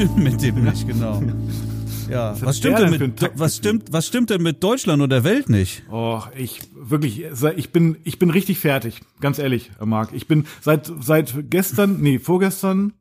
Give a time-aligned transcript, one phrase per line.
[0.00, 1.22] Was stimmt mit dem nicht, genau.
[2.08, 5.48] Ja, was stimmt, denn mit, was stimmt, was stimmt denn mit Deutschland und der Welt
[5.48, 5.84] nicht?
[5.92, 7.22] Oh, ich, wirklich,
[7.54, 9.00] ich bin, ich bin richtig fertig.
[9.20, 10.12] Ganz ehrlich, Marc.
[10.12, 12.94] Ich bin seit, seit gestern, nee, vorgestern,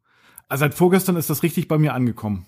[0.48, 2.46] also seit vorgestern ist das richtig bei mir angekommen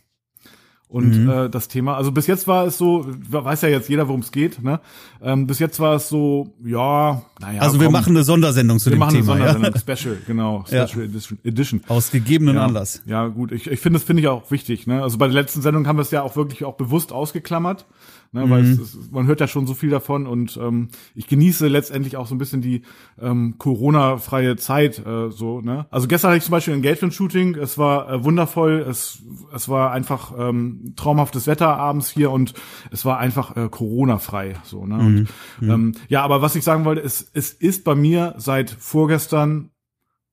[0.92, 1.30] und mhm.
[1.30, 1.96] äh, das Thema.
[1.96, 4.62] Also bis jetzt war es so, weiß ja jetzt jeder, worum es geht.
[4.62, 4.82] Ne?
[5.22, 7.62] Ähm, bis jetzt war es so, ja, naja.
[7.62, 9.12] Also wir komm, machen eine Sondersendung zu dem Thema.
[9.14, 9.96] Wir machen eine Sondersendung, ja?
[9.96, 11.38] Special, genau, Special ja.
[11.46, 11.82] Edition.
[11.88, 12.66] Aus gegebenen ja.
[12.66, 13.02] Anlass.
[13.06, 13.54] Ja, gut.
[13.54, 14.86] Ich, ich finde, das finde ich auch wichtig.
[14.86, 15.02] Ne?
[15.02, 17.86] Also bei der letzten Sendung haben wir es ja auch wirklich auch bewusst ausgeklammert.
[18.34, 18.72] Ne, weil mhm.
[18.72, 22.28] es, es, man hört ja schon so viel davon und ähm, ich genieße letztendlich auch
[22.28, 22.84] so ein bisschen die
[23.20, 25.06] ähm, Corona-freie Zeit.
[25.06, 25.86] Äh, so, ne?
[25.90, 29.22] Also gestern hatte ich zum Beispiel ein Engagement-Shooting, es war äh, wundervoll, es,
[29.54, 32.54] es war einfach ähm, traumhaftes Wetter abends hier und
[32.90, 34.54] es war einfach äh, Corona-frei.
[34.64, 34.96] So, ne?
[34.96, 35.06] Mhm.
[35.06, 35.28] Und,
[35.60, 35.70] mhm.
[35.70, 39.72] ähm, ja, aber was ich sagen wollte, es, es ist bei mir seit vorgestern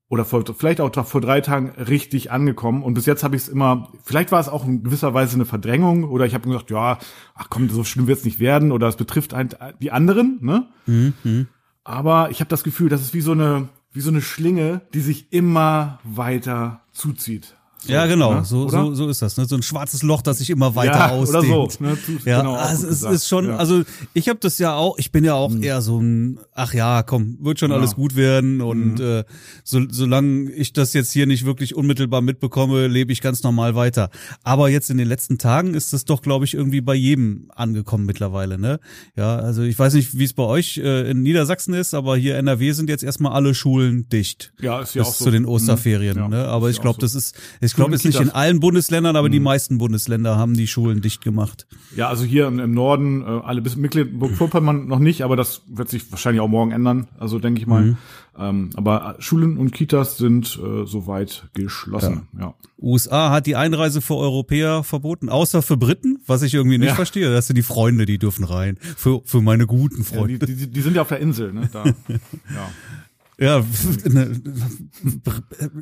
[0.09, 2.83] oder vor, vielleicht auch vor drei Tagen richtig angekommen.
[2.83, 5.45] Und bis jetzt habe ich es immer, vielleicht war es auch in gewisser Weise eine
[5.45, 6.99] Verdrängung oder ich habe gedacht, ja,
[7.35, 9.51] ach komm, so schlimm wird es nicht werden oder es betrifft ein,
[9.81, 10.69] die anderen, ne?
[10.87, 11.49] Mhm.
[11.85, 15.01] Aber ich habe das Gefühl, das ist wie so eine, wie so eine Schlinge, die
[15.01, 17.58] sich immer weiter zuzieht.
[17.81, 18.45] So, ja, genau, ne?
[18.45, 19.37] so, so, so ist das.
[19.37, 19.45] Ne?
[19.45, 21.45] So ein schwarzes Loch, das sich immer weiter ja, ausdehnt.
[21.45, 21.97] Oder so, ne?
[22.25, 23.57] Ja, genau, also es ist schon, ja.
[23.57, 23.83] also
[24.15, 25.63] ich habe das ja auch, ich bin ja auch mhm.
[25.63, 27.77] eher so ein, ach ja, komm, wird schon ja.
[27.77, 29.05] alles gut werden und mhm.
[29.05, 29.25] äh,
[29.63, 34.11] so, solange ich das jetzt hier nicht wirklich unmittelbar mitbekomme, lebe ich ganz normal weiter.
[34.43, 38.07] Aber jetzt in den letzten Tagen ist das doch, glaube ich, irgendwie bei jedem angekommen
[38.07, 38.59] mittlerweile.
[38.59, 38.81] Ne?
[39.17, 42.37] Ja, also ich weiß nicht, wie es bei euch äh, in Niedersachsen ist, aber hier
[42.39, 44.53] NRW sind jetzt erstmal alle Schulen dicht.
[44.61, 45.27] Ja, ist ja auch so.
[45.27, 46.21] zu den Osterferien.
[46.25, 46.31] Mhm.
[46.31, 46.45] Ne?
[46.49, 47.03] Aber ich glaube, so.
[47.03, 47.37] das ist
[47.73, 49.33] ich glaube, es ist nicht in allen Bundesländern, aber mhm.
[49.33, 51.67] die meisten Bundesländer haben die Schulen dicht gemacht.
[51.95, 56.11] Ja, also hier im, Norden, äh, alle bis Mecklenburg-Vorpommern noch nicht, aber das wird sich
[56.11, 57.83] wahrscheinlich auch morgen ändern, also denke ich mal.
[57.83, 57.97] Mhm.
[58.39, 62.29] Ähm, aber Schulen und Kitas sind äh, soweit geschlossen.
[62.35, 62.41] Ja.
[62.41, 62.55] ja.
[62.81, 66.95] USA hat die Einreise für Europäer verboten, außer für Briten, was ich irgendwie nicht ja.
[66.95, 67.31] verstehe.
[67.33, 68.79] Das sind die Freunde, die dürfen rein.
[68.97, 70.35] Für, für meine guten Freunde.
[70.35, 71.69] Ja, die, die, die sind ja auf der Insel, ne?
[71.73, 71.85] Da.
[72.09, 72.71] ja.
[73.41, 73.65] Ja,
[74.05, 74.41] ne,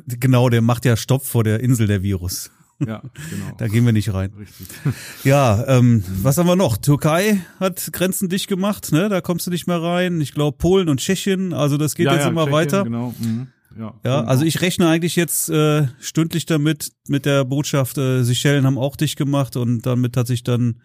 [0.07, 2.51] genau, der macht ja Stopp vor der Insel der Virus.
[2.79, 3.01] Ja,
[3.31, 3.55] genau.
[3.57, 4.31] Da gehen wir nicht rein.
[4.37, 4.67] Richtig.
[5.23, 6.77] Ja, ähm, was haben wir noch?
[6.77, 9.09] Türkei hat Grenzen dicht gemacht, ne?
[9.09, 10.21] Da kommst du nicht mehr rein.
[10.21, 12.83] Ich glaube Polen und Tschechien, also das geht ja, jetzt ja, immer Tschechien, weiter.
[12.83, 13.15] Genau.
[13.19, 13.47] Mhm.
[13.79, 18.65] Ja, ja, also ich rechne eigentlich jetzt äh, stündlich damit mit der Botschaft, äh, Seychellen
[18.65, 20.81] haben auch dicht gemacht und damit hat sich dann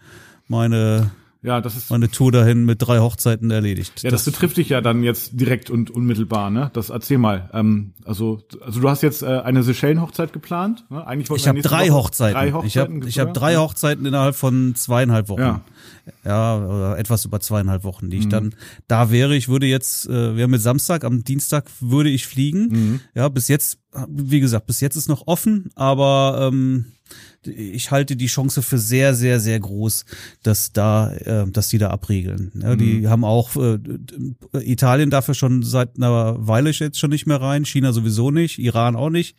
[0.47, 1.11] meine
[1.45, 4.05] ja, das ist meine Tour dahin mit drei Hochzeiten erledigt.
[4.05, 6.71] Ja, das, das betrifft dich ja dann jetzt direkt und unmittelbar, ne?
[6.73, 7.51] Das erzähl mal.
[7.53, 11.05] Ähm, also, also du hast jetzt äh, eine Seychellen-Hochzeit geplant, ne?
[11.05, 12.35] Eigentlich ich habe drei, Hochzeiten.
[12.35, 12.69] drei Hochzeiten.
[12.69, 15.41] Ich habe ich habe drei Hochzeiten innerhalb von zweieinhalb Wochen.
[15.41, 15.61] Ja.
[16.25, 18.31] ja, oder etwas über zweieinhalb Wochen, die ich mhm.
[18.31, 18.55] dann
[18.87, 19.35] da wäre.
[19.35, 22.69] Ich würde jetzt, äh, wir haben mit Samstag, am Dienstag würde ich fliegen.
[22.69, 23.01] Mhm.
[23.17, 26.93] Ja, bis jetzt, wie gesagt, bis jetzt ist noch offen, aber ähm,
[27.45, 30.05] ich halte die Chance für sehr, sehr, sehr groß,
[30.43, 32.53] dass da, äh, dass die da abregeln.
[32.55, 33.09] Ja, die mhm.
[33.09, 33.79] haben auch äh,
[34.61, 38.97] Italien dafür schon seit einer Weile jetzt schon nicht mehr rein, China sowieso nicht, Iran
[38.97, 39.37] auch nicht.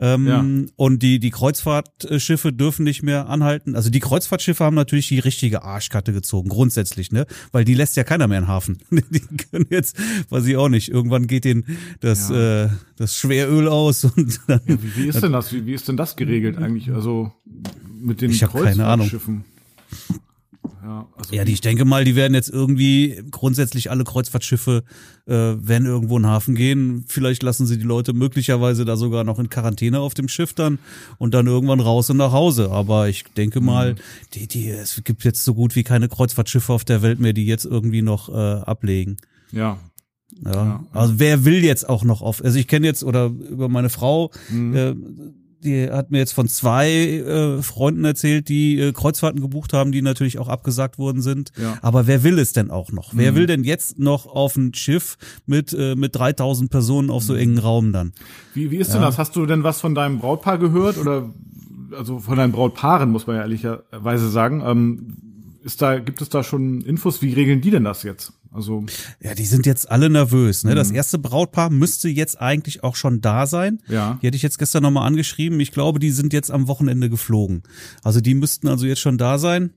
[0.00, 0.44] Ähm, ja.
[0.76, 3.74] Und die, die Kreuzfahrtschiffe dürfen nicht mehr anhalten.
[3.74, 7.26] Also die Kreuzfahrtschiffe haben natürlich die richtige Arschkarte gezogen, grundsätzlich, ne?
[7.50, 8.78] Weil die lässt ja keiner mehr in den Hafen.
[8.90, 9.20] die
[9.50, 9.96] können jetzt,
[10.28, 11.64] weiß ich auch nicht, irgendwann geht denen
[12.00, 12.64] das, ja.
[12.64, 15.52] äh, das Schweröl aus und dann, ja, wie, wie ist denn das?
[15.52, 16.92] Wie, wie ist denn das geregelt eigentlich?
[16.92, 17.07] Also
[18.00, 19.44] mit den ich Kreuzfahrtschiffen?
[20.82, 24.84] Ja, also ja, die, ich denke mal, die werden jetzt irgendwie grundsätzlich alle Kreuzfahrtschiffe
[25.26, 27.04] äh, werden irgendwo in den Hafen gehen.
[27.06, 30.78] Vielleicht lassen sie die Leute möglicherweise da sogar noch in Quarantäne auf dem Schiff dann
[31.18, 32.70] und dann irgendwann raus und nach Hause.
[32.70, 33.98] Aber ich denke mal, mhm.
[34.34, 37.44] die, die, es gibt jetzt so gut wie keine Kreuzfahrtschiffe auf der Welt mehr, die
[37.44, 39.18] jetzt irgendwie noch äh, ablegen.
[39.52, 39.78] Ja,
[40.44, 43.68] ja, ja, also wer will jetzt auch noch auf, also ich kenne jetzt oder über
[43.68, 44.76] meine Frau, mhm.
[44.76, 44.94] äh,
[45.62, 50.02] die hat mir jetzt von zwei äh, Freunden erzählt, die äh, Kreuzfahrten gebucht haben, die
[50.02, 51.52] natürlich auch abgesagt worden sind.
[51.60, 51.78] Ja.
[51.82, 53.12] Aber wer will es denn auch noch?
[53.12, 53.18] Mhm.
[53.18, 55.16] Wer will denn jetzt noch auf ein Schiff
[55.46, 57.40] mit äh, mit 3000 Personen auf so mhm.
[57.40, 58.12] engen Raum dann?
[58.54, 59.18] Wie, wie ist denn das?
[59.18, 61.30] Hast du denn was von deinem Brautpaar gehört oder
[61.96, 64.62] also von deinen Brautpaaren muss man ja ehrlicherweise sagen?
[64.64, 65.27] Ähm,
[65.62, 67.22] ist da gibt es da schon Infos?
[67.22, 68.32] Wie regeln die denn das jetzt?
[68.50, 68.86] Also
[69.20, 70.64] ja, die sind jetzt alle nervös.
[70.64, 70.74] Ne?
[70.74, 70.96] Das mhm.
[70.96, 73.80] erste Brautpaar müsste jetzt eigentlich auch schon da sein.
[73.88, 74.18] Ja.
[74.22, 75.60] Die hatte ich jetzt gestern nochmal angeschrieben.
[75.60, 77.62] Ich glaube, die sind jetzt am Wochenende geflogen.
[78.02, 79.74] Also die müssten also jetzt schon da sein.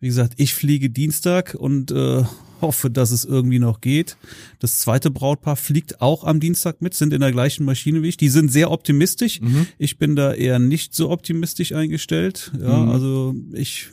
[0.00, 2.24] Wie gesagt, ich fliege Dienstag und äh,
[2.60, 4.16] hoffe, dass es irgendwie noch geht.
[4.58, 8.16] Das zweite Brautpaar fliegt auch am Dienstag mit, sind in der gleichen Maschine wie ich.
[8.16, 9.40] Die sind sehr optimistisch.
[9.40, 9.66] Mhm.
[9.78, 12.52] Ich bin da eher nicht so optimistisch eingestellt.
[12.60, 12.90] Ja, mhm.
[12.90, 13.90] also ich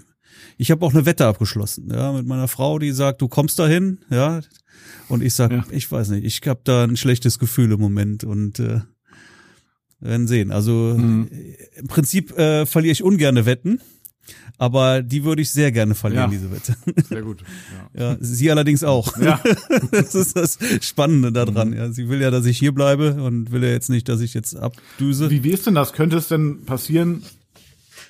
[0.62, 3.98] ich habe auch eine Wette abgeschlossen, ja, mit meiner Frau, die sagt, du kommst dahin,
[4.10, 4.42] ja,
[5.10, 5.66] und ich sag, ja.
[5.72, 8.82] ich weiß nicht, ich habe da ein schlechtes Gefühl im Moment und äh,
[10.00, 10.52] Wir werden sehen.
[10.52, 11.30] Also mhm.
[11.76, 13.82] im Prinzip äh, verliere ich ungerne Wetten
[14.58, 16.76] aber die würde ich sehr gerne verlieren, ja, diese Wette.
[17.10, 17.44] Sehr gut.
[17.94, 18.12] Ja.
[18.12, 19.18] ja, sie allerdings auch.
[19.18, 19.42] Ja.
[19.92, 21.70] das ist das Spannende daran.
[21.70, 21.78] Mhm.
[21.78, 24.36] Ja, sie will ja, dass ich hier bleibe und will ja jetzt nicht, dass ich
[24.36, 25.32] jetzt abdüse.
[25.32, 25.94] Wie, ist denn das?
[25.94, 27.24] Könnte es denn passieren,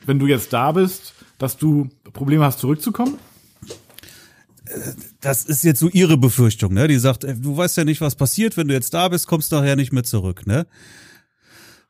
[0.06, 3.18] wenn du jetzt da bist, dass du Probleme hast, zurückzukommen?
[5.20, 6.88] das ist jetzt so ihre Befürchtung, ne?
[6.88, 9.58] Die sagt, du weißt ja nicht, was passiert, wenn du jetzt da bist, kommst du
[9.58, 10.66] nachher nicht mehr zurück, ne?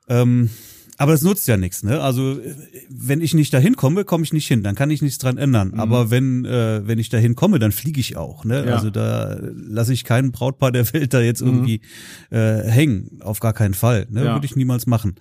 [0.07, 0.49] Ähm,
[0.97, 2.01] aber es nutzt ja nichts, ne?
[2.01, 2.39] Also
[2.89, 5.69] wenn ich nicht dahin komme, komme ich nicht hin, dann kann ich nichts dran ändern.
[5.69, 5.79] Mhm.
[5.79, 8.65] Aber wenn äh, wenn ich dahin komme, dann fliege ich auch, ne?
[8.65, 8.75] Ja.
[8.75, 11.47] Also da lasse ich keinen Brautpaar der Welt da jetzt mhm.
[11.47, 11.81] irgendwie
[12.29, 12.37] mhm.
[12.37, 14.25] äh, hängen, auf gar keinen Fall, ne?
[14.25, 14.33] Ja.
[14.33, 15.15] Würde ich niemals machen.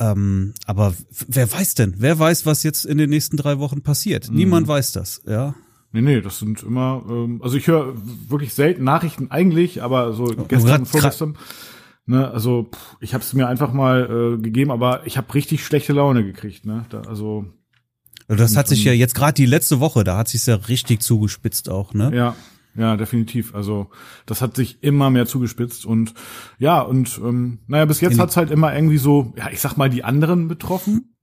[0.00, 0.94] Ähm, aber
[1.28, 1.94] wer weiß denn?
[1.98, 4.30] Wer weiß, was jetzt in den nächsten drei Wochen passiert?
[4.30, 4.36] Mhm.
[4.36, 5.54] Niemand weiß das, ja.
[5.92, 7.94] Nee, nee, das sind immer, ähm, also ich höre
[8.28, 11.36] wirklich selten Nachrichten eigentlich, aber so gestern, vorgestern.
[12.06, 15.64] Ne, also pff, ich habe es mir einfach mal äh, gegeben, aber ich habe richtig
[15.64, 16.64] schlechte Laune gekriegt.
[16.64, 17.46] Ne, da, also
[18.26, 21.68] das hat sich ja jetzt gerade die letzte Woche, da hat sich ja richtig zugespitzt
[21.68, 22.10] auch, ne?
[22.14, 22.36] Ja,
[22.74, 23.54] ja, definitiv.
[23.54, 23.90] Also
[24.26, 26.14] das hat sich immer mehr zugespitzt und
[26.58, 29.90] ja und ähm, naja, bis jetzt hat's halt immer irgendwie so, ja, ich sag mal
[29.90, 31.14] die anderen betroffen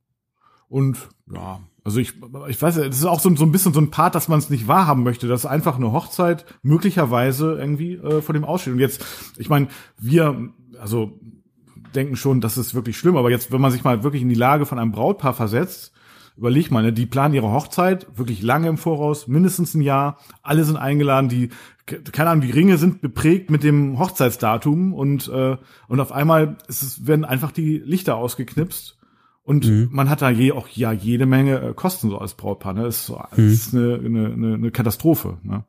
[0.68, 0.98] und
[1.34, 2.16] ja, also ich,
[2.50, 4.50] ich weiß, es ist auch so, so ein bisschen so ein Part, dass man es
[4.50, 8.74] nicht wahrhaben möchte, dass einfach eine Hochzeit möglicherweise irgendwie äh, vor dem aussteht.
[8.74, 9.06] Und jetzt,
[9.38, 10.50] ich meine, wir
[10.82, 11.18] also
[11.96, 14.36] denken schon, das ist wirklich schlimm, aber jetzt, wenn man sich mal wirklich in die
[14.36, 15.94] Lage von einem Brautpaar versetzt,
[16.38, 20.64] überleg mal, ne, die planen ihre Hochzeit wirklich lange im Voraus, mindestens ein Jahr, alle
[20.64, 21.50] sind eingeladen, die,
[21.86, 25.58] keine Ahnung, die Ringe sind beprägt mit dem Hochzeitsdatum und, äh,
[25.88, 28.98] und auf einmal ist es, werden einfach die Lichter ausgeknipst
[29.44, 29.90] und mhm.
[29.92, 32.98] man hat da je auch ja jede Menge äh, Kosten so als Brautpaar, ne, das
[32.98, 33.48] ist, so, das mhm.
[33.50, 35.66] ist eine, eine, eine Katastrophe, ne.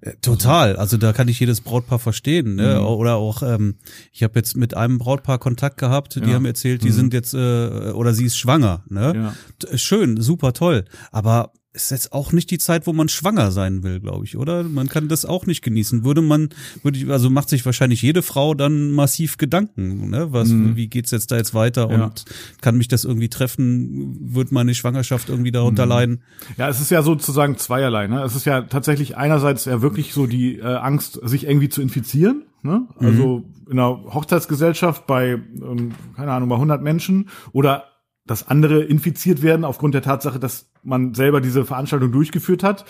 [0.00, 2.56] Äh, total, also da kann ich jedes Brautpaar verstehen.
[2.56, 2.78] Ne?
[2.80, 2.86] Mhm.
[2.86, 3.76] Oder auch, ähm,
[4.12, 6.34] ich habe jetzt mit einem Brautpaar Kontakt gehabt, die ja.
[6.34, 6.94] haben erzählt, die mhm.
[6.94, 8.84] sind jetzt, äh, oder sie ist schwanger.
[8.88, 9.34] Ne?
[9.62, 9.78] Ja.
[9.78, 10.84] Schön, super toll.
[11.12, 14.62] Aber ist jetzt auch nicht die Zeit, wo man schwanger sein will, glaube ich, oder?
[14.64, 16.02] Man kann das auch nicht genießen.
[16.02, 16.48] Würde man,
[16.82, 20.32] würde ich, also macht sich wahrscheinlich jede Frau dann massiv Gedanken, ne?
[20.32, 20.76] Was, mhm.
[20.76, 22.04] wie geht's jetzt da jetzt weiter ja.
[22.04, 22.24] und
[22.62, 24.34] kann mich das irgendwie treffen?
[24.34, 25.90] Wird meine Schwangerschaft irgendwie darunter mhm.
[25.90, 26.22] leiden?
[26.56, 28.22] Ja, es ist ja sozusagen zweierlei, ne?
[28.22, 32.44] Es ist ja tatsächlich einerseits ja wirklich so die äh, Angst, sich irgendwie zu infizieren,
[32.62, 32.88] ne?
[32.98, 33.70] Also mhm.
[33.70, 37.87] in einer Hochzeitsgesellschaft bei, ähm, keine Ahnung, bei 100 Menschen oder
[38.28, 42.84] dass andere infiziert werden aufgrund der Tatsache, dass man selber diese Veranstaltung durchgeführt hat.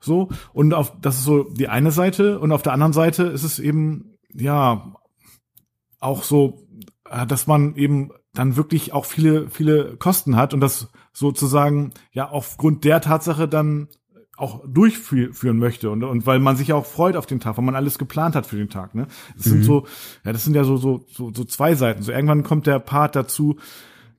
[0.00, 0.28] So.
[0.52, 2.38] Und auf, das ist so die eine Seite.
[2.38, 4.94] Und auf der anderen Seite ist es eben, ja,
[6.00, 6.66] auch so,
[7.08, 12.28] äh, dass man eben dann wirklich auch viele, viele Kosten hat und das sozusagen ja
[12.28, 13.88] aufgrund der Tatsache dann
[14.36, 17.76] auch durchführen möchte und, und weil man sich auch freut auf den Tag, weil man
[17.76, 18.96] alles geplant hat für den Tag.
[18.96, 19.06] Ne?
[19.36, 19.50] Das mhm.
[19.50, 19.86] sind so,
[20.24, 22.02] ja, das sind ja so, so, so, so zwei Seiten.
[22.02, 23.56] So irgendwann kommt der Part dazu,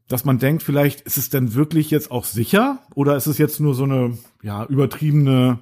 [0.08, 3.60] dass man denkt, vielleicht ist es denn wirklich jetzt auch sicher oder ist es jetzt
[3.60, 5.60] nur so eine ja übertriebene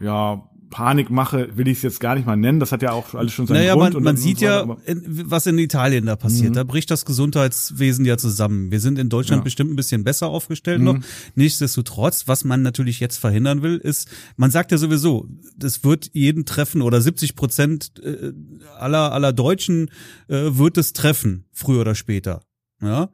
[0.00, 0.42] ja
[0.72, 2.58] Panikmache will ich es jetzt gar nicht mal nennen.
[2.58, 3.94] Das hat ja auch alles schon seinen naja, Grund.
[3.94, 6.50] Man, man sieht so ja, in, was in Italien da passiert.
[6.50, 6.54] Mhm.
[6.54, 8.70] Da bricht das Gesundheitswesen ja zusammen.
[8.72, 9.44] Wir sind in Deutschland ja.
[9.44, 10.84] bestimmt ein bisschen besser aufgestellt mhm.
[10.84, 10.98] noch.
[11.34, 16.46] Nichtsdestotrotz, was man natürlich jetzt verhindern will, ist, man sagt ja sowieso, das wird jeden
[16.46, 18.32] treffen oder 70 Prozent äh,
[18.78, 19.90] aller, aller Deutschen
[20.28, 22.40] äh, wird es treffen, früher oder später.
[22.80, 23.10] Ja.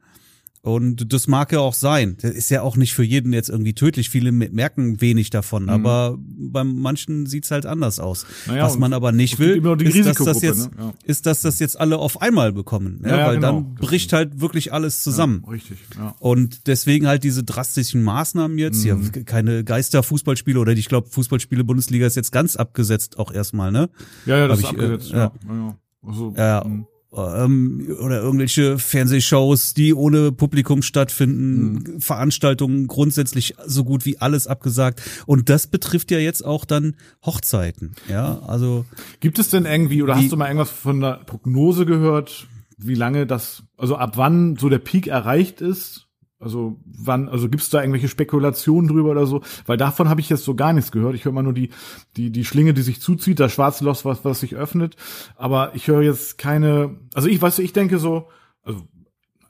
[0.61, 2.17] Und das mag ja auch sein.
[2.21, 4.09] Das ist ja auch nicht für jeden jetzt irgendwie tödlich.
[4.09, 5.69] Viele merken wenig davon, mhm.
[5.69, 8.25] aber bei manchen sieht's halt anders aus.
[8.45, 10.77] Naja, Was man aber nicht will, ist dass, das jetzt, ne?
[10.77, 10.93] ja.
[11.05, 13.01] ist, dass das jetzt alle auf einmal bekommen.
[13.05, 13.47] Ja, ja weil genau.
[13.53, 15.45] dann bricht halt wirklich alles zusammen.
[15.49, 15.77] richtig.
[15.97, 16.13] Ja.
[16.19, 18.83] Und deswegen halt diese drastischen Maßnahmen jetzt.
[18.83, 19.11] Mhm.
[19.15, 23.89] Ja, keine Geisterfußballspiele oder ich glaube, Fußballspiele Bundesliga ist jetzt ganz abgesetzt auch erstmal, ne?
[24.25, 25.13] Ja, ja, das Hab ist ich, äh, abgesetzt.
[25.13, 25.31] Äh, ja.
[25.47, 25.77] ja.
[26.05, 26.65] Also, ja.
[27.11, 32.01] Ähm, oder irgendwelche Fernsehshows, die ohne Publikum stattfinden, mhm.
[32.01, 35.01] Veranstaltungen grundsätzlich so gut wie alles abgesagt.
[35.25, 37.95] Und das betrifft ja jetzt auch dann Hochzeiten.
[38.07, 38.85] Ja, also
[39.21, 42.47] gibt es denn irgendwie oder hast du mal irgendwas von der Prognose gehört,
[42.77, 46.08] wie lange das, also ab wann so der Peak erreicht ist?
[46.39, 49.41] Also wann, also gibt's da irgendwelche Spekulationen drüber oder so?
[49.65, 51.15] Weil davon habe ich jetzt so gar nichts gehört.
[51.15, 51.69] Ich höre immer nur die,
[52.15, 54.95] die, die Schlinge, die sich zuzieht, das schwarze Loch, was, was sich öffnet.
[55.35, 58.29] Aber ich höre jetzt keine, also ich weiß, ich denke so,
[58.63, 58.87] also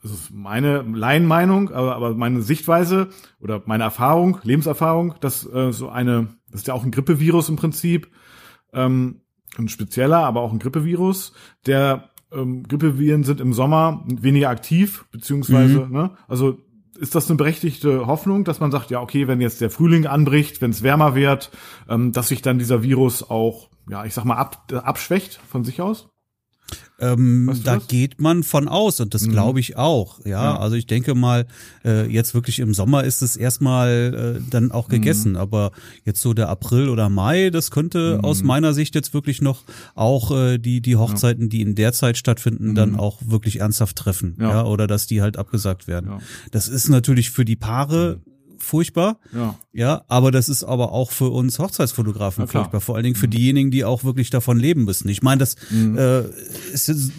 [0.01, 5.89] das ist meine Laienmeinung, aber, aber meine Sichtweise oder meine Erfahrung, Lebenserfahrung, dass äh, so
[5.89, 8.09] eine, das ist ja auch ein Grippevirus im Prinzip,
[8.73, 9.21] ähm,
[9.57, 11.33] ein spezieller, aber auch ein Grippevirus,
[11.65, 15.93] der ähm, Grippeviren sind im Sommer weniger aktiv, beziehungsweise, mhm.
[15.93, 16.57] ne, also
[16.99, 20.61] ist das eine berechtigte Hoffnung, dass man sagt, ja, okay, wenn jetzt der Frühling anbricht,
[20.61, 21.51] wenn es wärmer wird,
[21.87, 25.81] ähm, dass sich dann dieser Virus auch, ja, ich sag mal, ab, abschwächt von sich
[25.81, 26.09] aus?
[27.01, 27.87] Ähm, da das?
[27.87, 29.31] geht man von aus und das mhm.
[29.31, 30.19] glaube ich auch.
[30.25, 30.43] Ja?
[30.43, 30.59] ja?
[30.59, 31.45] also ich denke mal,
[31.85, 34.91] äh, jetzt wirklich im Sommer ist es erstmal äh, dann auch mhm.
[34.93, 35.31] gegessen.
[35.31, 35.37] Mhm.
[35.37, 35.71] Aber
[36.05, 38.25] jetzt so der April oder Mai, das könnte mhm.
[38.25, 39.63] aus meiner Sicht jetzt wirklich noch
[39.95, 41.49] auch äh, die die Hochzeiten, ja.
[41.49, 42.99] die in der Zeit stattfinden, dann mhm.
[42.99, 44.35] auch wirklich ernsthaft treffen.
[44.39, 44.49] Ja.
[44.49, 46.09] ja, oder dass die halt abgesagt werden.
[46.51, 49.17] Das ist natürlich für die Paare mhm furchtbar.
[49.33, 49.55] Ja.
[49.71, 52.81] Ja, aber das ist aber auch für uns Hochzeitsfotografen furchtbar.
[52.81, 53.31] Vor allen Dingen für mhm.
[53.31, 55.09] diejenigen, die auch wirklich davon leben müssen.
[55.09, 55.97] Ich meine, das mhm.
[55.97, 56.21] äh,
[56.73, 57.11] ist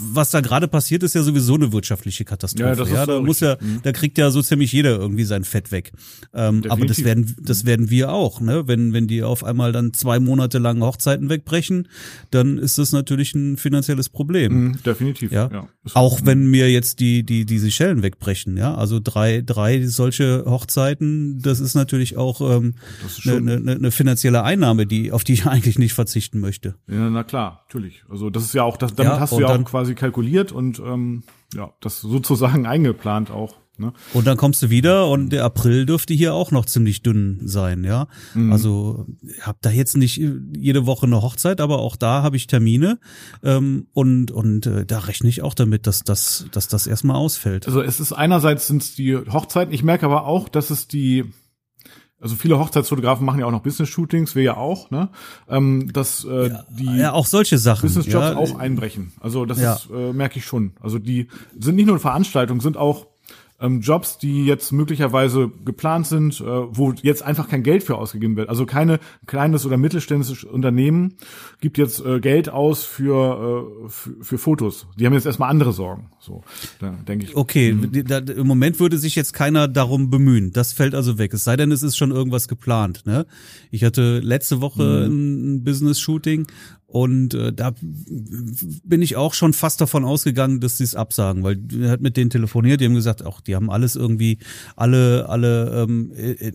[0.00, 2.68] was da gerade passiert, ist ja sowieso eine wirtschaftliche Katastrophe.
[2.68, 3.80] Ja, das ja da so muss ja, mhm.
[3.82, 5.92] da kriegt ja so ziemlich jeder irgendwie sein Fett weg.
[6.34, 8.66] Ähm, aber das werden, das werden wir auch, ne?
[8.66, 11.88] Wenn, wenn die auf einmal dann zwei Monate lang Hochzeiten wegbrechen,
[12.30, 14.64] dann ist das natürlich ein finanzielles Problem.
[14.64, 15.32] Mhm, definitiv.
[15.32, 15.50] Ja.
[15.52, 15.68] ja.
[15.94, 18.74] Auch wenn mir jetzt die, die, die Seychellen wegbrechen, ja.
[18.74, 22.74] Also drei, drei solche Hochzeiten, das ist natürlich auch ähm,
[23.26, 26.74] eine, eine, eine finanzielle Einnahme, die, auf die ich eigentlich nicht verzichten möchte.
[26.88, 28.04] Ja, na klar, natürlich.
[28.08, 30.78] Also das ist ja auch, das, damit ja, hast du ja auch quasi kalkuliert und
[30.80, 31.22] ähm,
[31.54, 33.56] ja, das sozusagen eingeplant auch.
[33.80, 33.94] Ne?
[34.12, 37.82] Und dann kommst du wieder und der April dürfte hier auch noch ziemlich dünn sein,
[37.82, 38.08] ja.
[38.34, 38.52] Mhm.
[38.52, 39.06] Also
[39.40, 40.20] habe da jetzt nicht
[40.54, 42.98] jede Woche eine Hochzeit, aber auch da habe ich Termine
[43.42, 47.66] ähm, und und äh, da rechne ich auch damit, dass das dass das erstmal ausfällt.
[47.66, 51.24] Also es ist einerseits sind es die Hochzeiten, ich merke aber auch, dass es die
[52.20, 55.08] also viele Hochzeitsfotografen machen ja auch noch Business-Shootings, wir ja auch, ne?
[55.48, 58.36] Ähm, dass äh, ja, die ja auch solche Sachen Business-Jobs ja.
[58.36, 59.12] auch einbrechen.
[59.20, 59.74] Also das ja.
[59.74, 60.72] ist, äh, merke ich schon.
[60.80, 63.06] Also die sind nicht nur Veranstaltungen, sind auch
[63.60, 68.36] ähm, Jobs, die jetzt möglicherweise geplant sind, äh, wo jetzt einfach kein Geld für ausgegeben
[68.36, 68.48] wird.
[68.48, 71.14] Also keine kleines oder mittelständisches Unternehmen
[71.60, 74.86] gibt jetzt äh, Geld aus für, äh, für, für Fotos.
[74.98, 76.10] Die haben jetzt erstmal andere Sorgen.
[76.18, 76.42] So,
[76.80, 77.36] da denke ich.
[77.36, 78.04] Okay, mhm.
[78.04, 80.52] da, im Moment würde sich jetzt keiner darum bemühen.
[80.52, 81.32] Das fällt also weg.
[81.34, 83.02] Es sei denn, es ist schon irgendwas geplant.
[83.06, 83.26] Ne?
[83.70, 85.56] Ich hatte letzte Woche mhm.
[85.56, 86.46] ein Business-Shooting
[86.90, 87.72] und äh, da
[88.82, 92.16] bin ich auch schon fast davon ausgegangen, dass sie es absagen, weil er hat mit
[92.16, 94.38] denen telefoniert, die haben gesagt, auch die haben alles irgendwie,
[94.74, 96.12] alle, alle ähm,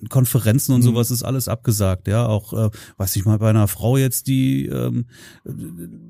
[0.09, 0.87] Konferenzen und mhm.
[0.87, 2.25] sowas ist alles abgesagt, ja.
[2.25, 5.05] Auch, äh, weiß ich mal, bei einer Frau jetzt, die, ähm,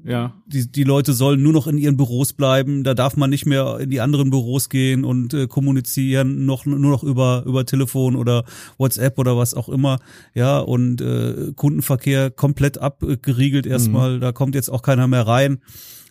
[0.03, 0.33] ja.
[0.47, 3.77] die, die Leute sollen nur noch in ihren Büros bleiben, da darf man nicht mehr
[3.79, 8.43] in die anderen Büros gehen und äh, kommunizieren, noch nur noch über, über Telefon oder
[8.79, 9.99] WhatsApp oder was auch immer,
[10.33, 14.13] ja, und äh, Kundenverkehr komplett abgeriegelt erstmal.
[14.13, 15.59] Mhm da kommt jetzt auch keiner mehr rein.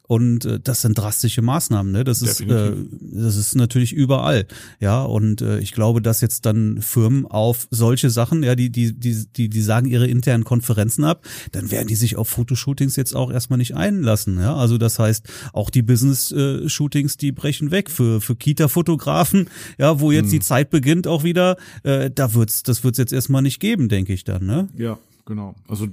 [0.07, 2.05] Und äh, das sind drastische Maßnahmen, ne?
[2.05, 4.47] Das ist äh, das ist natürlich überall,
[4.79, 5.03] ja.
[5.03, 9.25] Und äh, ich glaube, dass jetzt dann Firmen auf solche Sachen, ja, die die die
[9.35, 13.33] die die sagen ihre internen Konferenzen ab, dann werden die sich auf Fotoshootings jetzt auch
[13.33, 14.55] erstmal nicht einlassen, ja.
[14.55, 20.27] Also das heißt, auch die Business-Shootings, die brechen weg für für Kita-Fotografen, ja, wo jetzt
[20.27, 20.33] hm.
[20.33, 21.57] die Zeit beginnt auch wieder.
[21.83, 24.69] Äh, da wird's das wird's jetzt erstmal nicht geben, denke ich dann, ne?
[24.77, 25.54] Ja, genau.
[25.69, 25.88] Also,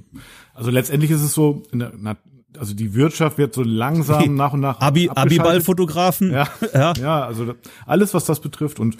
[0.54, 1.92] also letztendlich ist es so, der,
[2.58, 4.80] also die Wirtschaft wird so langsam nach und nach.
[4.80, 6.30] Abi, Abiballfotografen.
[6.32, 7.54] Ja, ja, ja, also
[7.86, 8.80] alles, was das betrifft.
[8.80, 8.96] Und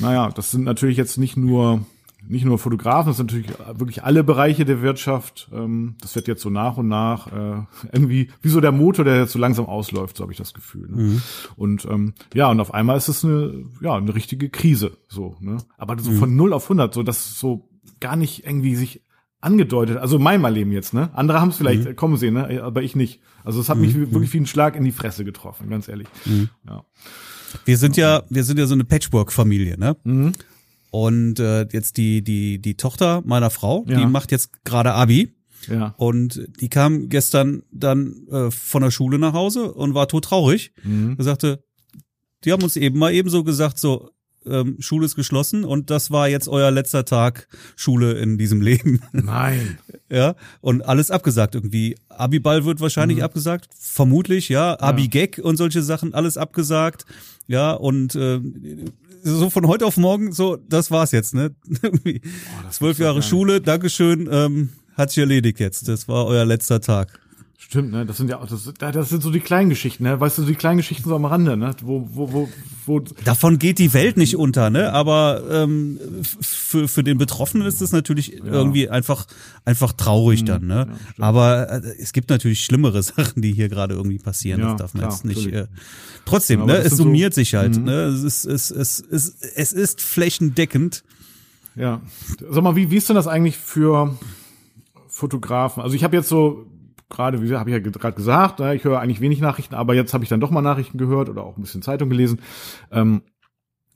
[0.00, 1.84] naja, das sind natürlich jetzt nicht nur
[2.26, 5.50] nicht nur Fotografen, das sind natürlich wirklich alle Bereiche der Wirtschaft.
[5.52, 9.18] Ähm, das wird jetzt so nach und nach äh, irgendwie wie so der Motor, der
[9.18, 10.88] jetzt so langsam ausläuft, so habe ich das Gefühl.
[10.88, 11.02] Ne?
[11.02, 11.22] Mhm.
[11.56, 15.36] Und ähm, ja, und auf einmal ist es eine ja eine richtige Krise, so.
[15.40, 15.58] Ne?
[15.76, 16.18] Aber so mhm.
[16.18, 17.68] von 0 auf 100, so dass so
[18.00, 19.03] gar nicht irgendwie sich
[19.44, 21.10] angedeutet, also mein Mal Leben jetzt, ne?
[21.14, 21.96] Andere haben es vielleicht mhm.
[21.96, 22.62] kommen sehen, ne?
[22.62, 23.20] Aber ich nicht.
[23.44, 24.12] Also es hat mich mhm.
[24.12, 26.08] wirklich wie ein Schlag in die Fresse getroffen, ganz ehrlich.
[26.24, 26.48] Mhm.
[26.68, 26.84] Ja.
[27.64, 29.96] Wir sind ja, wir sind ja so eine Patchwork-Familie, ne?
[30.04, 30.32] Mhm.
[30.90, 33.98] Und äh, jetzt die die die Tochter meiner Frau, ja.
[33.98, 35.34] die macht jetzt gerade Abi.
[35.68, 35.94] Ja.
[35.96, 40.72] Und die kam gestern dann äh, von der Schule nach Hause und war todtraurig.
[40.82, 41.14] Mhm.
[41.16, 41.64] Und sagte,
[42.44, 44.10] die haben uns eben mal eben so gesagt, so,
[44.46, 49.00] ähm, Schule ist geschlossen und das war jetzt euer letzter Tag Schule in diesem Leben.
[49.12, 49.78] Nein.
[50.10, 51.96] ja, und alles abgesagt irgendwie.
[52.08, 53.24] Abiball wird wahrscheinlich mhm.
[53.24, 54.78] abgesagt, vermutlich, ja.
[54.78, 57.04] Abi-Gag und solche Sachen, alles abgesagt.
[57.46, 58.40] Ja, und äh,
[59.22, 61.54] so von heute auf morgen, so, das war's jetzt, ne?
[62.70, 65.88] Zwölf Jahre Schule, Dankeschön, ähm, hat sich erledigt jetzt.
[65.88, 67.20] Das war euer letzter Tag.
[67.74, 68.06] Stimmt, ne?
[68.06, 70.20] Das sind ja auch, das, das sind so die kleinen Geschichten, ne?
[70.20, 71.74] Weißt du, die kleinen Geschichten so am Rande, ne?
[71.82, 72.48] Wo, wo, wo,
[72.86, 73.00] wo.
[73.24, 74.92] Davon geht die Welt nicht unter, ne?
[74.92, 78.44] Aber ähm, für, für den Betroffenen ist das natürlich ja.
[78.44, 79.26] irgendwie einfach,
[79.64, 80.86] einfach traurig mhm, dann, ne?
[81.18, 84.60] Ja, Aber äh, es gibt natürlich schlimmere Sachen, die hier gerade irgendwie passieren.
[84.60, 85.52] Ja, das darf man klar, jetzt nicht.
[85.52, 85.66] Äh,
[86.24, 86.76] trotzdem, ne?
[86.76, 87.86] Es summiert so, sich halt, mhm.
[87.86, 88.02] ne?
[88.04, 91.02] Es ist, es, es, es, es ist flächendeckend.
[91.74, 92.02] Ja.
[92.38, 94.16] Sag mal, wie, wie ist denn das eigentlich für
[95.08, 95.82] Fotografen?
[95.82, 96.66] Also ich habe jetzt so
[97.14, 100.14] gerade, wie habe ich ja gerade gesagt, ne, ich höre eigentlich wenig Nachrichten, aber jetzt
[100.14, 102.40] habe ich dann doch mal Nachrichten gehört oder auch ein bisschen Zeitung gelesen.
[102.90, 103.22] Ähm,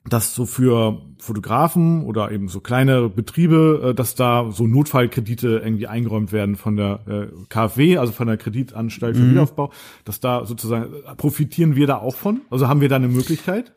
[0.09, 5.87] dass so für Fotografen oder eben so kleine Betriebe, äh, dass da so Notfallkredite irgendwie
[5.87, 9.33] eingeräumt werden von der äh, KfW, also von der Kreditanstalt für mhm.
[9.33, 9.73] Wiederaufbau,
[10.05, 12.43] dass da sozusagen profitieren wir da auch von?
[12.51, 13.73] Also haben wir da eine Möglichkeit?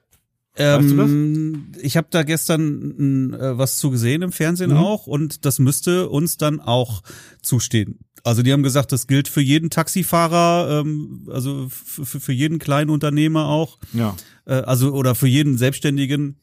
[0.56, 4.78] Weißt ähm, ich habe da gestern äh, was zu gesehen im Fernsehen mhm.
[4.78, 7.04] auch und das müsste uns dann auch
[7.42, 8.00] zustehen.
[8.24, 12.90] Also die haben gesagt, das gilt für jeden Taxifahrer, ähm, also für, für jeden kleinen
[12.90, 13.78] Unternehmer auch.
[13.94, 14.16] Ja.
[14.46, 16.36] Äh, also oder für jeden Selbstständigen,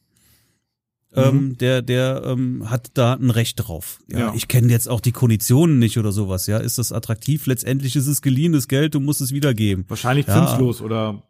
[1.13, 1.57] ähm, mhm.
[1.57, 3.99] der der ähm, hat da ein Recht drauf.
[4.07, 4.33] Ja, ja.
[4.35, 6.47] Ich kenne jetzt auch die Konditionen nicht oder sowas.
[6.47, 7.45] Ja, ist das attraktiv?
[7.45, 9.85] Letztendlich ist es geliehenes Geld, du musst es wiedergeben.
[9.87, 10.45] Wahrscheinlich ja.
[10.45, 11.23] zinslos oder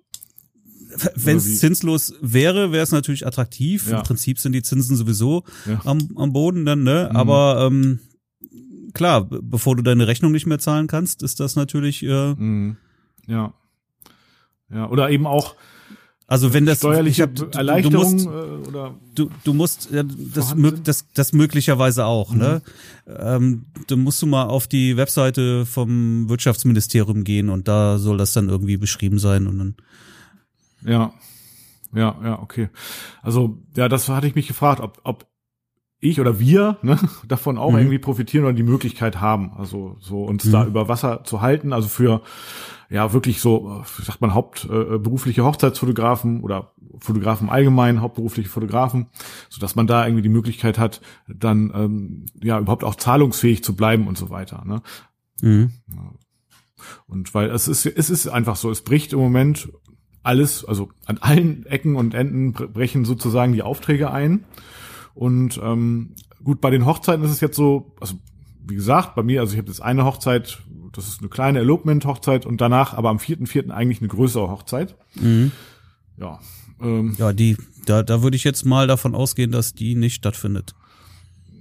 [1.15, 3.89] wenn es zinslos wäre, wäre es natürlich attraktiv.
[3.89, 3.99] Ja.
[3.99, 5.81] Im Prinzip sind die Zinsen sowieso ja.
[5.85, 7.09] am, am Boden dann, ne?
[7.09, 7.15] Mhm.
[7.15, 7.99] Aber ähm,
[8.93, 12.77] klar, bevor du deine Rechnung nicht mehr zahlen kannst, ist das natürlich äh, mhm.
[13.27, 13.53] ja
[14.69, 15.55] ja oder eben auch
[16.27, 20.55] also wenn das steuerliche hab, Erleichterung du musst, äh, oder du du musst ja, das
[20.83, 22.61] das das möglicherweise auch ne?
[23.07, 23.13] mhm.
[23.13, 28.17] ne ähm, du musst du mal auf die Webseite vom Wirtschaftsministerium gehen und da soll
[28.17, 29.75] das dann irgendwie beschrieben sein und dann
[30.83, 31.13] ja
[31.95, 32.69] ja ja okay
[33.23, 35.28] also ja das hatte ich mich gefragt ob ob
[35.99, 37.77] ich oder wir ne, davon auch mhm.
[37.77, 40.51] irgendwie profitieren oder die Möglichkeit haben, also so uns mhm.
[40.51, 42.21] da über Wasser zu halten, also für
[42.89, 49.07] ja wirklich so, wie sagt man, hauptberufliche äh, Hochzeitsfotografen oder Fotografen allgemein, hauptberufliche Fotografen,
[49.49, 53.75] so dass man da irgendwie die Möglichkeit hat, dann ähm, ja überhaupt auch zahlungsfähig zu
[53.75, 54.63] bleiben und so weiter.
[54.65, 54.81] Ne?
[55.41, 55.71] Mhm.
[57.07, 59.69] Und weil es ist, es ist einfach so, es bricht im Moment
[60.23, 64.45] alles, also an allen Ecken und Enden brechen sozusagen die Aufträge ein.
[65.19, 68.15] Und ähm, gut, bei den Hochzeiten ist es jetzt so, also
[68.65, 70.59] wie gesagt, bei mir, also ich habe jetzt eine Hochzeit,
[70.93, 74.95] das ist eine kleine Elopement-Hochzeit und danach aber am vierten vierten eigentlich eine größere Hochzeit.
[75.15, 75.51] Mhm.
[76.15, 76.39] Ja.
[76.81, 80.73] Ähm, ja, die, da, da würde ich jetzt mal davon ausgehen, dass die nicht stattfindet.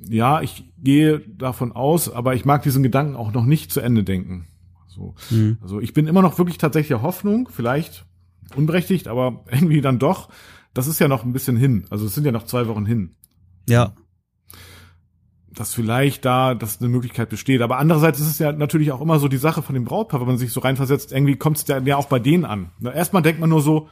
[0.08, 4.04] Ja, ich gehe davon aus, aber ich mag diesen Gedanken auch noch nicht zu Ende
[4.04, 4.46] denken.
[4.86, 5.16] So.
[5.30, 5.58] Mhm.
[5.60, 8.06] Also ich bin immer noch wirklich tatsächlich der Hoffnung, vielleicht
[8.54, 10.28] unberechtigt, aber irgendwie dann doch,
[10.74, 11.86] das ist ja noch ein bisschen hin.
[11.90, 13.16] Also es sind ja noch zwei Wochen hin.
[13.68, 13.92] Ja.
[15.50, 17.62] Dass vielleicht da, dass eine Möglichkeit besteht.
[17.62, 20.28] Aber andererseits ist es ja natürlich auch immer so die Sache von dem Brautpaar, wenn
[20.28, 22.70] man sich so reinversetzt, irgendwie kommt es ja auch bei denen an.
[22.82, 23.88] Erstmal denkt man nur so,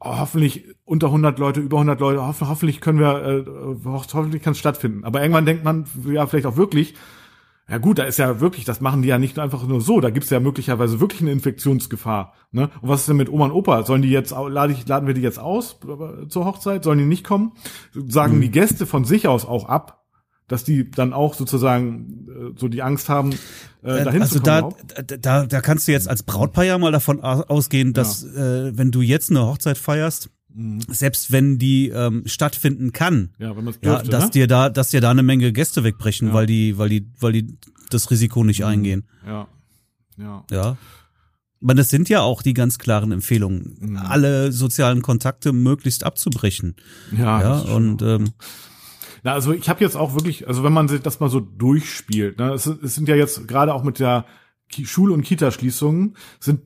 [0.00, 4.52] oh, hoffentlich unter 100 Leute, über 100 Leute, hoff, hoffentlich können wir, äh, hoffentlich kann
[4.52, 5.04] es stattfinden.
[5.04, 6.94] Aber irgendwann denkt man, ja, vielleicht auch wirklich,
[7.68, 10.10] ja gut, da ist ja wirklich, das machen die ja nicht einfach nur so, da
[10.10, 12.34] gibt's ja möglicherweise wirklich eine Infektionsgefahr.
[12.52, 12.68] Ne?
[12.82, 13.84] Und was ist denn mit Oma und Opa?
[13.84, 16.84] Sollen die jetzt, lade ich, laden wir die jetzt aus äh, zur Hochzeit?
[16.84, 17.52] Sollen die nicht kommen?
[18.06, 18.40] Sagen mhm.
[18.42, 20.04] die Gäste von sich aus auch ab,
[20.46, 23.30] dass die dann auch sozusagen äh, so die Angst haben,
[23.82, 24.74] äh, äh dahin also zu kommen.
[24.94, 28.66] Also da, da, da kannst du jetzt als Brautpaar ja mal davon ausgehen, dass ja.
[28.66, 30.80] äh, wenn du jetzt eine Hochzeit feierst, Mhm.
[30.88, 34.30] Selbst wenn die ähm, stattfinden kann, ja, wenn dürfte, ja, dass ne?
[34.30, 36.34] dir da, dass dir da eine Menge Gäste wegbrechen, ja.
[36.34, 37.58] weil die, weil die, weil die
[37.90, 38.66] das Risiko nicht mhm.
[38.66, 39.08] eingehen.
[39.26, 39.48] Ja,
[40.16, 40.44] ja.
[40.50, 40.76] Ja.
[41.62, 43.96] Aber das sind ja auch die ganz klaren Empfehlungen, mhm.
[43.96, 46.76] alle sozialen Kontakte möglichst abzubrechen.
[47.16, 48.32] Ja, ja und ähm,
[49.24, 52.38] na, also ich habe jetzt auch wirklich, also wenn man sich das mal so durchspielt,
[52.38, 54.26] ne, es, es sind ja jetzt gerade auch mit der
[54.68, 56.60] Schul- und Kitaschließungen sind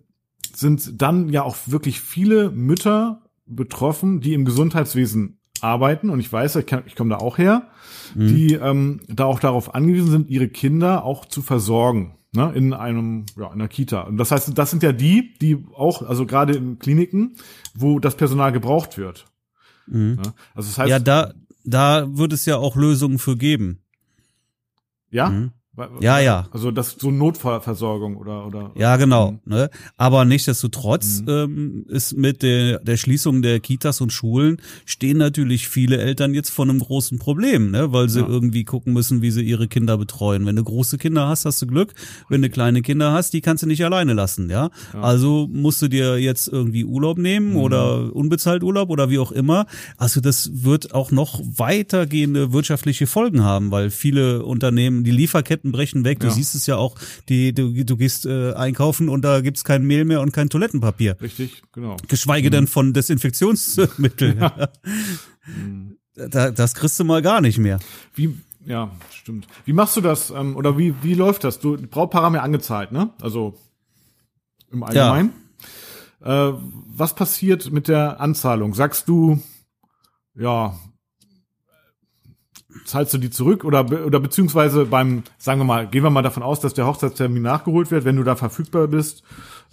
[0.54, 6.56] sind dann ja auch wirklich viele Mütter betroffen, die im Gesundheitswesen arbeiten und ich weiß,
[6.56, 7.68] ich, ich komme da auch her,
[8.14, 8.28] mhm.
[8.28, 13.26] die ähm, da auch darauf angewiesen sind, ihre Kinder auch zu versorgen ne, in einem
[13.36, 14.02] ja in einer Kita.
[14.02, 17.36] Und das heißt, das sind ja die, die auch also gerade in Kliniken,
[17.74, 19.26] wo das Personal gebraucht wird.
[19.86, 20.18] Mhm.
[20.24, 21.32] Ja, also das heißt, ja, da
[21.64, 23.82] da wird es ja auch Lösungen für geben.
[25.10, 25.30] Ja.
[25.30, 25.52] Mhm.
[26.00, 26.46] Ja, ja.
[26.50, 28.72] Also das so Notfallversorgung oder oder.
[28.76, 29.32] Ja, genau.
[29.32, 29.40] Mhm.
[29.44, 29.70] Ne?
[29.96, 31.28] Aber nichtsdestotrotz mhm.
[31.28, 36.50] ähm, ist mit der, der Schließung der Kitas und Schulen stehen natürlich viele Eltern jetzt
[36.50, 37.92] vor einem großen Problem, ne?
[37.92, 38.26] weil sie ja.
[38.26, 40.46] irgendwie gucken müssen, wie sie ihre Kinder betreuen.
[40.46, 41.94] Wenn du große Kinder hast, hast du Glück.
[42.28, 44.70] Wenn du kleine Kinder hast, die kannst du nicht alleine lassen, ja.
[44.92, 45.00] ja.
[45.00, 47.56] Also musst du dir jetzt irgendwie Urlaub nehmen mhm.
[47.58, 49.66] oder unbezahlt Urlaub oder wie auch immer.
[49.96, 55.72] Also das wird auch noch weitergehende wirtschaftliche Folgen haben, weil viele Unternehmen die Lieferketten Lieferketten
[55.72, 56.20] brechen weg.
[56.20, 56.32] Du ja.
[56.32, 56.96] siehst es ja auch,
[57.28, 61.16] die, du, du gehst äh, einkaufen und da gibt's kein Mehl mehr und kein Toilettenpapier.
[61.20, 61.96] Richtig, genau.
[62.08, 62.52] Geschweige mhm.
[62.52, 64.38] denn von Desinfektionsmitteln.
[64.38, 64.68] Ja.
[66.28, 67.78] da, das kriegst du mal gar nicht mehr.
[68.14, 69.46] Wie, ja, stimmt.
[69.64, 71.60] Wie machst du das, ähm, oder wie, wie läuft das?
[71.60, 73.10] Du, Brautpaare haben ja angezahlt, ne?
[73.20, 73.54] Also
[74.70, 75.32] im Allgemeinen.
[76.24, 76.48] Ja.
[76.50, 76.54] Äh,
[76.86, 78.74] was passiert mit der Anzahlung?
[78.74, 79.40] Sagst du,
[80.34, 80.76] ja,
[82.88, 86.42] zahlst du die zurück oder oder beziehungsweise beim, sagen wir mal, gehen wir mal davon
[86.42, 89.22] aus, dass der Hochzeitstermin nachgeholt wird, wenn du da verfügbar bist,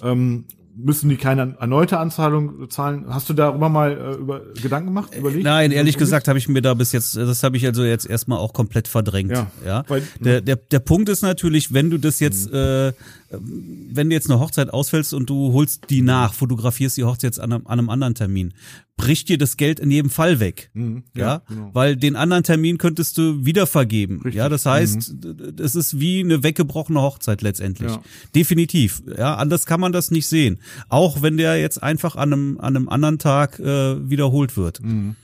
[0.04, 0.46] ähm,
[0.78, 3.06] müssen die keine erneute Anzahlung zahlen.
[3.10, 5.44] Hast du darüber mal äh, über Gedanken gemacht, äh, überlegt?
[5.44, 8.40] Nein, ehrlich gesagt habe ich mir da bis jetzt, das habe ich also jetzt erstmal
[8.40, 9.32] auch komplett verdrängt.
[9.32, 9.48] Ja.
[9.66, 9.84] ja?
[9.88, 12.58] Weil, der, der, der Punkt ist natürlich, wenn du das jetzt, mhm.
[12.58, 12.94] äh,
[13.30, 17.52] wenn du jetzt eine Hochzeit ausfällst und du holst die nach, fotografierst die Hochzeit an
[17.52, 18.54] einem, an einem anderen Termin,
[18.98, 20.70] bricht dir das Geld in jedem Fall weg.
[20.74, 21.70] Mhm, ja, ja genau.
[21.74, 24.18] weil den anderen Termin könntest du wieder vergeben.
[24.18, 24.36] Richtig.
[24.36, 25.56] Ja, das heißt, mhm.
[25.60, 27.92] es ist wie eine weggebrochene Hochzeit letztendlich.
[27.92, 28.02] Ja.
[28.34, 29.02] Definitiv.
[29.18, 30.60] Ja, anders kann man das nicht sehen.
[30.88, 34.82] Auch wenn der jetzt einfach an einem, an einem anderen Tag äh, wiederholt wird.
[34.82, 35.16] Mhm.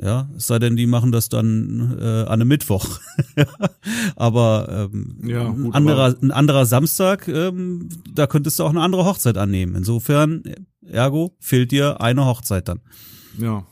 [0.00, 3.00] Ja, es sei denn, die machen das dann äh, an einem Mittwoch.
[4.16, 8.70] aber ähm, ja, gut, ein, anderer, aber ein anderer Samstag, ähm, da könntest du auch
[8.70, 9.74] eine andere Hochzeit annehmen.
[9.74, 10.44] Insofern,
[10.86, 12.80] ergo, fehlt dir eine Hochzeit dann.
[13.38, 13.66] Ja.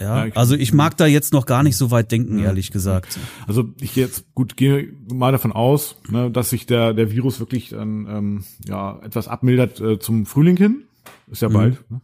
[0.00, 2.46] Ja, also ich mag da jetzt noch gar nicht so weit denken, ja.
[2.46, 3.18] ehrlich gesagt.
[3.46, 7.68] Also ich jetzt gut gehe mal davon aus, ne, dass sich der der Virus wirklich
[7.68, 10.82] dann ähm, ja etwas abmildert äh, zum Frühling hin.
[11.28, 11.52] Ist ja mhm.
[11.52, 11.90] bald.
[11.90, 12.00] Ne?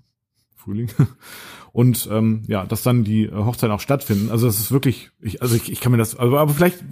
[0.61, 0.88] Frühling.
[1.73, 4.31] Und ähm, ja, dass dann die äh, Hochzeiten auch stattfinden.
[4.31, 6.85] Also das ist wirklich, ich, also ich, ich kann mir das, also, aber vielleicht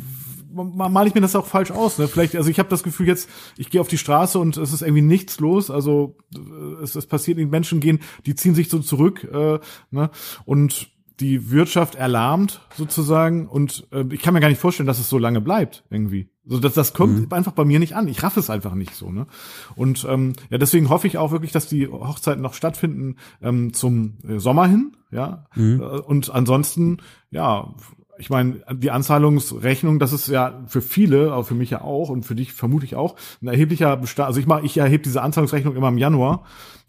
[0.51, 1.99] male ich mir das auch falsch aus.
[1.99, 2.09] Ne?
[2.09, 4.83] Vielleicht, also ich habe das Gefühl jetzt, ich gehe auf die Straße und es ist
[4.83, 5.71] irgendwie nichts los.
[5.71, 9.59] Also äh, es, es passiert, die Menschen gehen, die ziehen sich so zurück äh,
[9.91, 10.11] ne?
[10.45, 15.09] und die Wirtschaft erlahmt sozusagen und äh, ich kann mir gar nicht vorstellen, dass es
[15.09, 16.29] so lange bleibt irgendwie.
[16.49, 17.33] So das, das kommt mhm.
[17.33, 18.09] einfach bei mir nicht an.
[18.09, 19.11] Ich raff es einfach nicht so.
[19.11, 19.27] Ne?
[19.77, 24.15] Und ähm, ja, deswegen hoffe ich auch wirklich, dass die Hochzeiten noch stattfinden ähm, zum
[24.27, 24.97] äh, Sommer hin.
[25.11, 25.47] Ja.
[25.55, 25.81] Mhm.
[25.81, 26.99] Äh, und ansonsten
[27.31, 27.75] ja
[28.19, 32.25] ich meine, die Anzahlungsrechnung, das ist ja für viele, auch für mich ja auch und
[32.25, 34.27] für dich vermutlich auch, ein erheblicher Bestand.
[34.27, 36.45] Also ich mache, ich erhebe diese Anzahlungsrechnung immer im Januar.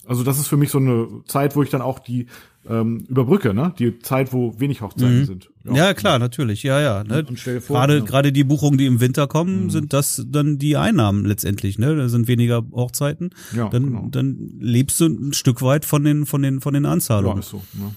[0.07, 2.25] Also das ist für mich so eine Zeit, wo ich dann auch die
[2.69, 3.73] ähm, überbrücke, ne?
[3.79, 5.25] Die Zeit, wo wenig Hochzeiten mhm.
[5.25, 5.49] sind.
[5.65, 5.73] Ja.
[5.73, 5.93] ja.
[5.95, 7.03] klar, natürlich, ja, ja.
[7.03, 7.25] Ne?
[7.27, 8.05] Und, stell dir vor, gerade, ja.
[8.05, 9.69] gerade die Buchungen, die im Winter kommen, mhm.
[9.71, 11.95] sind das dann die Einnahmen letztendlich, ne?
[11.95, 13.31] Da sind weniger Hochzeiten.
[13.55, 14.07] Ja, dann, genau.
[14.11, 17.37] dann lebst du ein Stück weit von den, von den, von den Anzahlungen.
[17.37, 17.63] Ja, ist so.
[17.73, 17.95] Ne?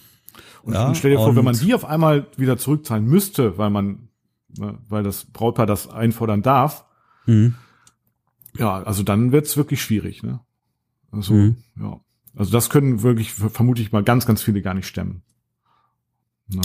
[0.63, 3.69] Und, ja, und stell dir vor, wenn man die auf einmal wieder zurückzahlen müsste, weil
[3.69, 4.09] man,
[4.57, 6.85] ne, weil das Brautpaar das einfordern darf,
[7.27, 7.57] mhm.
[8.57, 10.41] ja, also dann wird's wirklich schwierig, ne?
[11.11, 11.57] Also, mhm.
[11.79, 12.01] ja.
[12.35, 15.23] Also das können wirklich, vermute ich mal, ganz, ganz viele gar nicht stemmen.
[16.49, 16.61] Ja.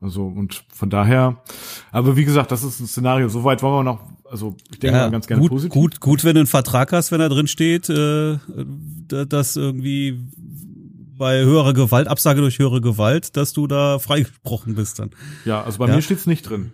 [0.00, 1.42] Also, und von daher,
[1.90, 5.04] aber wie gesagt, das ist ein Szenario, soweit wollen wir noch, also ich denke ja,
[5.04, 5.72] mal ganz gerne gut, positiv.
[5.72, 8.38] Gut, gut, wenn du einen Vertrag hast, wenn da drin steht, äh,
[9.08, 10.20] dass irgendwie
[11.16, 15.10] bei höherer Gewalt, Absage durch höhere Gewalt, dass du da freigesprochen bist dann.
[15.46, 15.94] Ja, also bei ja.
[15.94, 16.72] mir steht's nicht drin.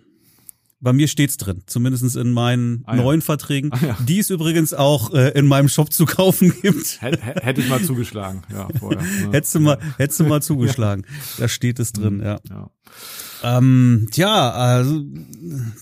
[0.81, 3.03] Bei mir steht's drin, zumindestens in meinen ah, ja.
[3.03, 3.97] neuen Verträgen, ah, ja.
[4.07, 7.01] die es übrigens auch äh, in meinem Shop zu kaufen gibt.
[7.01, 9.01] Hätte ich mal zugeschlagen, ja, vorher.
[9.01, 9.29] Ne?
[9.31, 11.05] hättest du mal, hättest du mal zugeschlagen.
[11.37, 12.39] Da steht es drin, mhm, ja.
[12.49, 12.69] ja.
[13.43, 15.03] Ähm, tja, also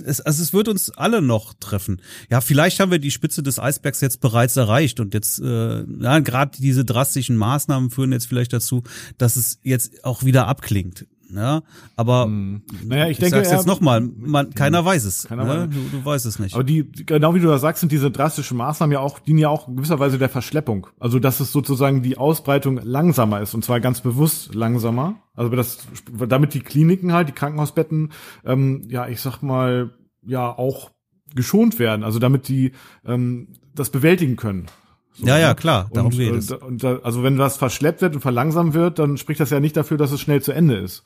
[0.03, 2.01] es, also es wird uns alle noch treffen.
[2.29, 6.19] Ja, vielleicht haben wir die Spitze des Eisbergs jetzt bereits erreicht und jetzt, äh, ja,
[6.19, 8.83] gerade diese drastischen Maßnahmen führen jetzt vielleicht dazu,
[9.17, 11.05] dass es jetzt auch wieder abklingt.
[11.31, 11.61] Ja,
[11.95, 12.63] aber hm.
[12.85, 15.27] naja, ich, ich denke, sag's jetzt nochmal, man, keiner weiß es.
[15.27, 15.49] Keiner ne?
[15.49, 15.69] weiß.
[15.69, 16.55] Du, du weißt es nicht.
[16.55, 19.49] Aber die, genau wie du da sagst, sind diese drastischen Maßnahmen ja auch, dienen ja
[19.49, 20.87] auch in gewisser Weise der Verschleppung.
[20.99, 25.17] Also, dass es sozusagen die Ausbreitung langsamer ist und zwar ganz bewusst langsamer.
[25.35, 25.79] Also, das,
[26.27, 28.11] damit die Kliniken halt, die Krankenhausbetten,
[28.45, 29.91] ähm, ja, ich sag mal,
[30.25, 30.89] ja, auch
[31.35, 32.03] geschont werden.
[32.03, 32.71] Also, damit die
[33.05, 34.65] ähm, das bewältigen können.
[35.13, 36.51] So, ja, ja, klar, darum geht es.
[36.51, 39.75] Und, und, also wenn das verschleppt wird und verlangsamt wird, dann spricht das ja nicht
[39.75, 41.03] dafür, dass es schnell zu Ende ist.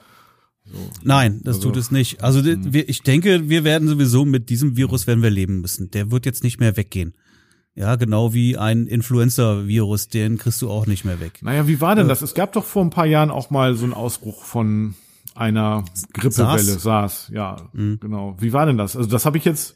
[0.66, 0.78] So.
[1.04, 2.24] Nein, das also, tut es nicht.
[2.24, 2.80] Also mh.
[2.88, 5.92] ich denke, wir werden sowieso mit diesem Virus werden wir leben müssen.
[5.92, 7.14] Der wird jetzt nicht mehr weggehen.
[7.76, 11.40] Ja, genau wie ein Influenza-Virus, den kriegst du auch nicht mehr weg.
[11.42, 12.22] Naja, wie war denn das?
[12.22, 14.94] Es gab doch vor ein paar Jahren auch mal so einen Ausbruch von
[15.34, 18.00] einer Grippewelle, SARS, SARS ja, mhm.
[18.00, 18.36] genau.
[18.40, 18.96] Wie war denn das?
[18.96, 19.76] Also das habe ich jetzt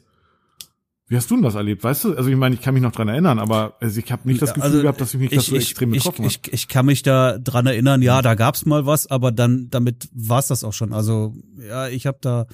[1.08, 1.82] wie hast du denn das erlebt?
[1.82, 4.28] Weißt du, also ich meine, ich kann mich noch dran erinnern, aber also ich habe
[4.28, 6.40] nicht das Gefühl also, gehabt, dass ich mich ich, das so ich, extrem betroffen ich,
[6.46, 10.10] ich, ich kann mich da dran erinnern, ja, da gab's mal was, aber dann damit
[10.12, 10.92] war's das auch schon.
[10.92, 11.34] Also
[11.66, 12.46] ja, ich habe da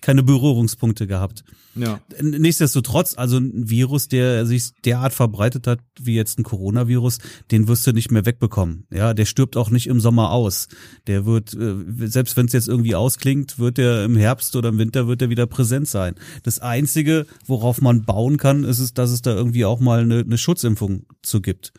[0.00, 1.44] keine Berührungspunkte gehabt.
[1.74, 2.00] Ja.
[2.20, 7.18] Nichtsdestotrotz, also ein Virus, der sich derart verbreitet hat, wie jetzt ein Coronavirus,
[7.50, 8.86] den wirst du nicht mehr wegbekommen.
[8.92, 10.68] Ja, der stirbt auch nicht im Sommer aus.
[11.06, 11.74] Der wird, äh,
[12.06, 15.30] selbst wenn es jetzt irgendwie ausklingt, wird der im Herbst oder im Winter wird er
[15.30, 16.14] wieder präsent sein.
[16.42, 20.20] Das Einzige, worauf man bauen kann, ist es, dass es da irgendwie auch mal eine,
[20.20, 21.72] eine Schutzimpfung zu gibt.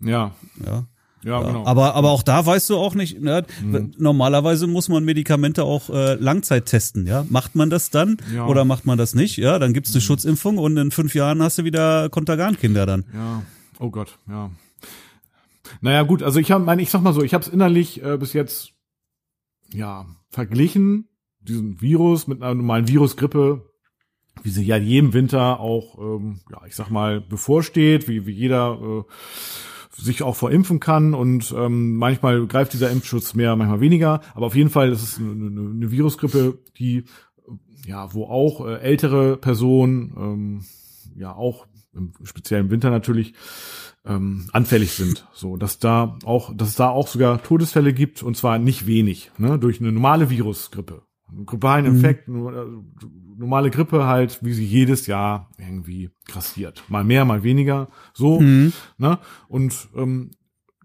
[0.00, 0.34] Ja.
[0.64, 0.86] Ja.
[1.24, 1.66] Ja, genau.
[1.66, 3.44] Aber, aber auch da weißt du auch nicht, ne?
[3.62, 3.94] Mhm.
[3.98, 7.24] normalerweise muss man Medikamente auch äh, Langzeit testen, ja.
[7.30, 8.46] Macht man das dann ja.
[8.46, 9.36] oder macht man das nicht?
[9.36, 10.04] Ja, dann gibt's eine mhm.
[10.06, 13.04] Schutzimpfung und in fünf Jahren hast du wieder Kontergan-Kinder dann.
[13.14, 13.42] Ja,
[13.78, 14.50] oh Gott, ja.
[15.80, 18.16] Naja, gut, also ich habe, meine, ich sag mal so, ich habe es innerlich äh,
[18.18, 18.72] bis jetzt
[19.72, 21.08] ja verglichen,
[21.40, 23.70] diesen Virus mit einer normalen Virusgrippe,
[24.42, 28.78] wie sie ja jedem Winter auch, ähm, ja, ich sag mal, bevorsteht, wie, wie jeder
[28.80, 29.02] äh,
[29.96, 34.20] sich auch verimpfen kann und ähm, manchmal greift dieser Impfschutz mehr, manchmal weniger.
[34.34, 37.04] Aber auf jeden Fall ist es eine, eine Virusgrippe, die
[37.86, 40.64] ja, wo auch äh, ältere Personen ähm,
[41.16, 43.34] ja auch im speziellen Winter natürlich
[44.04, 45.26] ähm, anfällig sind.
[45.32, 49.30] So, dass da auch, dass es da auch sogar Todesfälle gibt und zwar nicht wenig,
[49.38, 51.02] ne, durch eine normale Virusgrippe.
[51.28, 51.86] Einen grippalen.
[51.86, 52.92] Infekt, mhm.
[53.36, 56.84] Normale Grippe halt, wie sie jedes Jahr irgendwie grassiert.
[56.88, 58.72] Mal mehr, mal weniger, so, mhm.
[58.98, 59.18] ne?
[59.48, 60.32] Und ähm,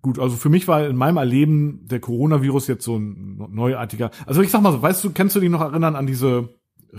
[0.02, 4.12] gut, also für mich war in meinem Erleben der Coronavirus jetzt so ein neuartiger.
[4.26, 6.50] Also ich sag mal so, weißt du, kennst du dich noch erinnern an diese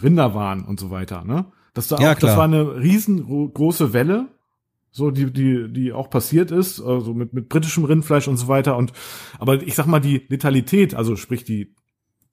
[0.01, 1.47] Rinderwahn und so weiter, ne?
[1.75, 4.29] Das, da ja, auch, das war eine riesengroße Welle,
[4.91, 8.77] so die die die auch passiert ist, also mit mit britischem Rindfleisch und so weiter
[8.77, 8.93] und
[9.39, 11.75] aber ich sag mal die Letalität, also sprich die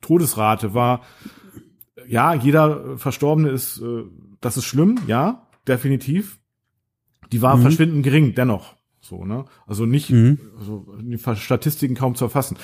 [0.02, 1.02] Todesrate war
[2.08, 4.04] ja jeder Verstorbene ist äh,
[4.41, 6.39] das ist schlimm, ja definitiv.
[7.32, 7.62] Die war mhm.
[7.62, 8.76] verschwindend gering dennoch.
[9.02, 9.46] So, ne?
[9.65, 10.39] Also nicht, mhm.
[10.58, 12.58] also die Statistiken kaum zu erfassen.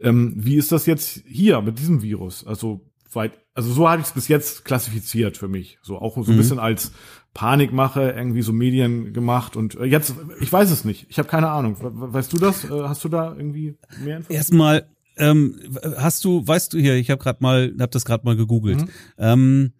[0.00, 2.46] Ähm, wie ist das jetzt hier mit diesem Virus?
[2.46, 5.78] Also weit, also so habe ich es bis jetzt klassifiziert für mich.
[5.82, 6.38] So auch so ein mhm.
[6.38, 6.92] bisschen als
[7.34, 11.06] Panikmache irgendwie so Medien gemacht und äh, jetzt, ich weiß es nicht.
[11.08, 11.76] Ich habe keine Ahnung.
[11.80, 12.64] Weißt du das?
[12.64, 14.36] Äh, hast du da irgendwie mehr Informationen?
[14.36, 15.58] Erstmal, ähm,
[15.96, 18.82] hast du, weißt du hier, ich habe gerade mal, habe das gerade mal gegoogelt.
[18.82, 18.90] Mhm.
[19.18, 19.72] Ähm,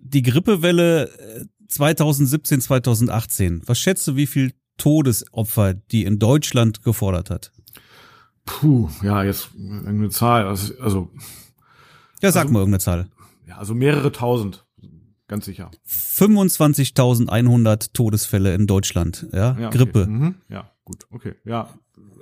[0.00, 1.10] die Grippewelle
[1.68, 3.62] 2017, äh, 2018.
[3.66, 7.52] Was schätzt du, wie viel Todesopfer die in Deutschland gefordert hat?
[8.44, 10.46] Puh, ja, jetzt irgendeine Zahl.
[10.46, 11.10] Also, also
[12.22, 13.08] ja, sag also, mal irgendeine Zahl.
[13.46, 14.66] Ja, also mehrere tausend,
[15.28, 15.70] ganz sicher.
[15.86, 20.02] 25.100 Todesfälle in Deutschland, ja, ja Grippe.
[20.02, 20.10] Okay.
[20.10, 20.34] Mhm.
[20.48, 21.68] Ja, gut, okay, ja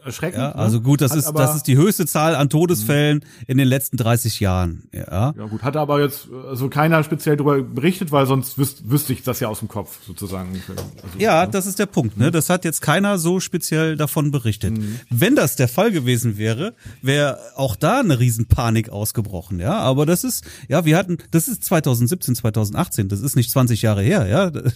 [0.09, 0.43] erschreckend.
[0.43, 0.55] Ja, ne?
[0.57, 4.41] also gut, das ist das ist die höchste Zahl an Todesfällen in den letzten 30
[4.41, 4.89] Jahren.
[4.93, 5.35] Ja.
[5.37, 9.23] Ja gut, hat aber jetzt also keiner speziell darüber berichtet, weil sonst wüs wüsste ich
[9.23, 10.61] das ja aus dem Kopf sozusagen.
[10.69, 11.51] Also, ja, ne?
[11.51, 12.17] das ist der Punkt.
[12.17, 12.33] Ne, mhm.
[12.33, 14.79] das hat jetzt keiner so speziell davon berichtet.
[14.79, 15.01] Mhm.
[15.11, 19.61] Wenn das der Fall gewesen wäre, wäre auch da eine Riesenpanik ausgebrochen.
[19.61, 23.83] Ja, aber das ist ja, wir hatten, das ist 2017, 2018, das ist nicht 20
[23.83, 24.27] Jahre her.
[24.27, 24.73] Ja, das,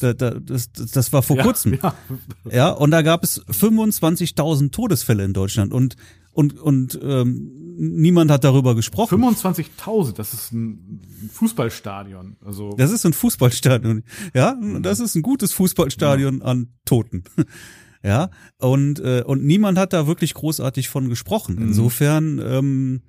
[0.00, 1.78] das, das, das war vor ja, kurzem.
[1.82, 1.94] Ja.
[2.50, 5.96] ja, und da gab es 25.000 25.000 Todesfälle in Deutschland und
[6.32, 9.20] und und ähm, niemand hat darüber gesprochen.
[9.20, 11.00] 25.000, das ist ein
[11.32, 12.36] Fußballstadion.
[12.44, 16.44] Also das ist ein Fußballstadion, ja, das ist ein gutes Fußballstadion ja.
[16.44, 17.24] an Toten.
[18.04, 21.56] ja, und äh, und niemand hat da wirklich großartig von gesprochen.
[21.56, 21.62] Mhm.
[21.62, 23.02] Insofern ähm,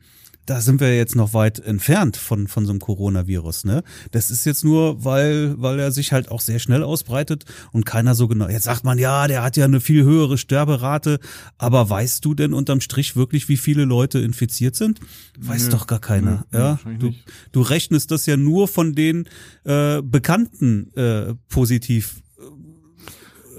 [0.49, 3.83] da sind wir jetzt noch weit entfernt von, von so einem Coronavirus, ne?
[4.09, 8.15] Das ist jetzt nur, weil, weil er sich halt auch sehr schnell ausbreitet und keiner
[8.15, 8.49] so genau.
[8.49, 11.19] Jetzt sagt man, ja, der hat ja eine viel höhere Sterberate,
[11.59, 14.99] aber weißt du denn unterm Strich wirklich, wie viele Leute infiziert sind?
[15.37, 16.79] Weiß nee, doch gar keiner, nee, ja?
[16.97, 17.13] Du,
[17.51, 19.29] du rechnest das ja nur von den
[19.65, 22.23] äh, bekannten äh, positiv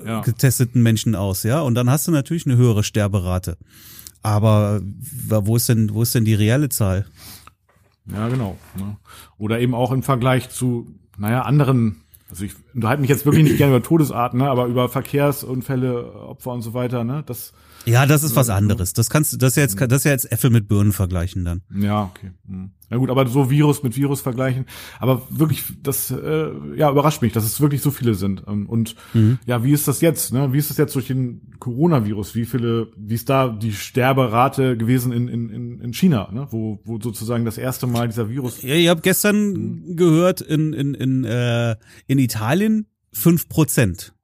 [0.02, 0.20] äh, ja.
[0.22, 1.60] getesteten Menschen aus, ja?
[1.60, 3.58] Und dann hast du natürlich eine höhere Sterberate.
[4.22, 7.06] Aber wo ist denn, wo ist denn die reelle Zahl?
[8.06, 8.56] Ja, genau.
[8.76, 8.96] Ne?
[9.38, 13.56] Oder eben auch im Vergleich zu, naja, anderen, also ich unterhalte mich jetzt wirklich nicht
[13.56, 17.22] gerne über Todesarten, ne, aber über Verkehrsunfälle, Opfer und so weiter, ne?
[17.26, 17.52] Das
[17.86, 18.92] ja, das ist was anderes.
[18.92, 21.44] Das kannst du, das ist ja jetzt, das ist ja jetzt Äpfel mit Birnen vergleichen
[21.44, 21.62] dann.
[21.74, 22.32] Ja, okay.
[22.46, 22.72] Hm.
[22.90, 24.66] Na gut, aber so Virus mit Virus vergleichen.
[24.98, 28.42] Aber wirklich, das äh, ja überrascht mich, dass es wirklich so viele sind.
[28.48, 29.38] Ähm, und mhm.
[29.46, 30.32] ja, wie ist das jetzt?
[30.32, 30.52] Ne?
[30.52, 32.34] Wie ist das jetzt durch den Coronavirus?
[32.34, 36.48] Wie viele, wie ist da die Sterberate gewesen in, in, in China, ne?
[36.50, 38.60] wo, wo sozusagen das erste Mal dieser Virus.
[38.62, 39.96] Ja, ihr habt gestern mhm.
[39.96, 41.76] gehört, in, in, in, äh,
[42.08, 44.14] in Italien fünf Prozent.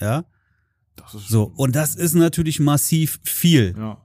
[0.00, 0.24] Ja.
[1.06, 3.74] So, und das ist natürlich massiv viel.
[3.76, 4.02] Ja.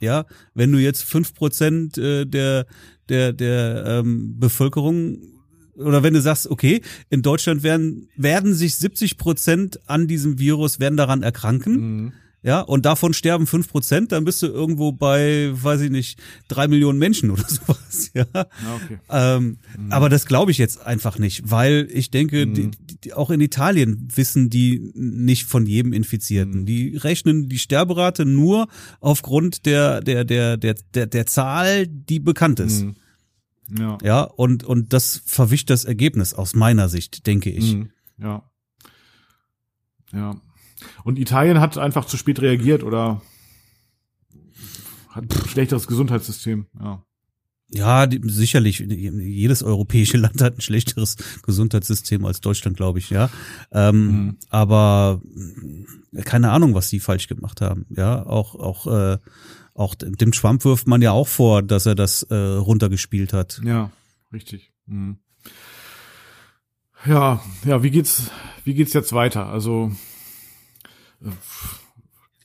[0.00, 2.66] Ja, wenn du jetzt fünf Prozent äh, der
[3.08, 5.18] der der ähm, Bevölkerung
[5.74, 10.78] oder wenn du sagst, okay, in Deutschland werden werden sich 70 Prozent an diesem Virus
[10.78, 11.74] werden daran erkranken.
[11.74, 16.20] Mhm ja, und davon sterben fünf Prozent, dann bist du irgendwo bei, weiß ich nicht,
[16.46, 18.26] drei Millionen Menschen oder sowas, ja.
[18.32, 18.98] okay.
[19.10, 19.92] Ähm, mhm.
[19.92, 22.54] Aber das glaube ich jetzt einfach nicht, weil ich denke, mhm.
[22.54, 22.70] die,
[23.04, 26.60] die, auch in Italien wissen die nicht von jedem Infizierten.
[26.60, 26.66] Mhm.
[26.66, 28.68] Die rechnen die Sterberate nur
[29.00, 32.82] aufgrund der, der, der, der, der, der Zahl, die bekannt ist.
[32.82, 32.94] Mhm.
[33.76, 33.98] Ja.
[34.02, 37.74] Ja, und, und das verwischt das Ergebnis aus meiner Sicht, denke ich.
[37.74, 37.90] Mhm.
[38.18, 38.48] Ja.
[40.12, 40.40] Ja.
[41.04, 43.22] Und Italien hat einfach zu spät reagiert oder
[45.10, 47.02] hat ein schlechteres Gesundheitssystem, ja.
[47.70, 48.78] Ja, die, sicherlich.
[48.78, 53.28] Jedes europäische Land hat ein schlechteres Gesundheitssystem als Deutschland, glaube ich, ja.
[53.72, 54.36] Ähm, mhm.
[54.48, 55.20] Aber
[56.14, 57.86] äh, keine Ahnung, was die falsch gemacht haben.
[57.90, 59.18] Ja, auch auch äh,
[59.74, 63.60] auch dem Trump wirft man ja auch vor, dass er das äh, runtergespielt hat.
[63.64, 63.90] Ja,
[64.32, 64.72] richtig.
[64.86, 65.18] Mhm.
[67.04, 67.82] Ja, ja.
[67.82, 68.30] Wie geht's?
[68.64, 69.46] Wie geht's jetzt weiter?
[69.46, 69.92] Also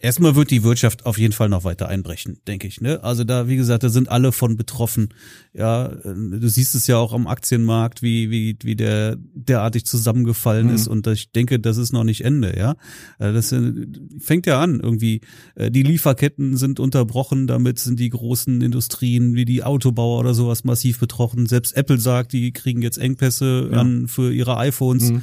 [0.03, 2.81] Erstmal wird die Wirtschaft auf jeden Fall noch weiter einbrechen, denke ich.
[2.81, 3.01] Ne?
[3.05, 5.13] Also da, wie gesagt, da sind alle von betroffen.
[5.53, 10.75] Ja, du siehst es ja auch am Aktienmarkt, wie wie wie der derartig zusammengefallen mhm.
[10.75, 10.87] ist.
[10.89, 12.53] Und ich denke, das ist noch nicht Ende.
[12.57, 12.75] Ja,
[13.17, 13.87] also das äh,
[14.19, 15.21] fängt ja an irgendwie.
[15.55, 17.47] Äh, die Lieferketten sind unterbrochen.
[17.47, 21.45] Damit sind die großen Industrien wie die Autobauer oder sowas massiv betroffen.
[21.45, 23.77] Selbst Apple sagt, die kriegen jetzt Engpässe ja.
[23.77, 25.11] an für ihre iPhones.
[25.11, 25.21] Mhm.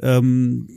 [0.00, 0.68] Ähm,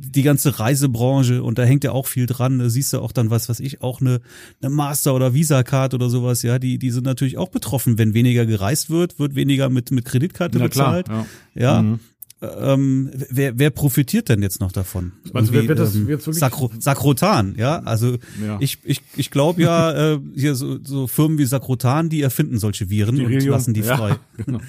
[0.00, 2.60] die ganze Reisebranche und da hängt ja auch viel dran.
[2.60, 4.20] Da siehst du auch dann was, was ich, auch eine,
[4.62, 7.98] eine Master- oder Visa-Card oder sowas, ja, die, die sind natürlich auch betroffen.
[7.98, 11.06] Wenn weniger gereist wird, wird weniger mit, mit Kreditkarte Na bezahlt.
[11.06, 11.62] Klar, ja.
[11.62, 11.82] ja.
[11.82, 12.00] Mhm.
[12.40, 15.12] Ähm, wer, wer profitiert denn jetzt noch davon?
[15.34, 16.38] Also wer wird das ähm, jetzt wirklich?
[16.38, 17.80] Sakro, Sakrotan, ja.
[17.80, 18.58] Also ja.
[18.60, 22.90] ich, ich, ich glaube ja, äh, hier so, so Firmen wie Sakrotan, die erfinden solche
[22.90, 24.10] Viren die und lassen die frei.
[24.10, 24.60] Ja, genau.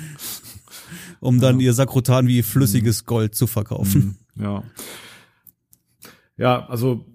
[1.20, 1.68] um dann ja.
[1.68, 4.18] ihr Sakrotan wie flüssiges Gold zu verkaufen.
[4.34, 4.44] Mhm.
[4.44, 4.64] Ja.
[6.40, 7.06] Ja, also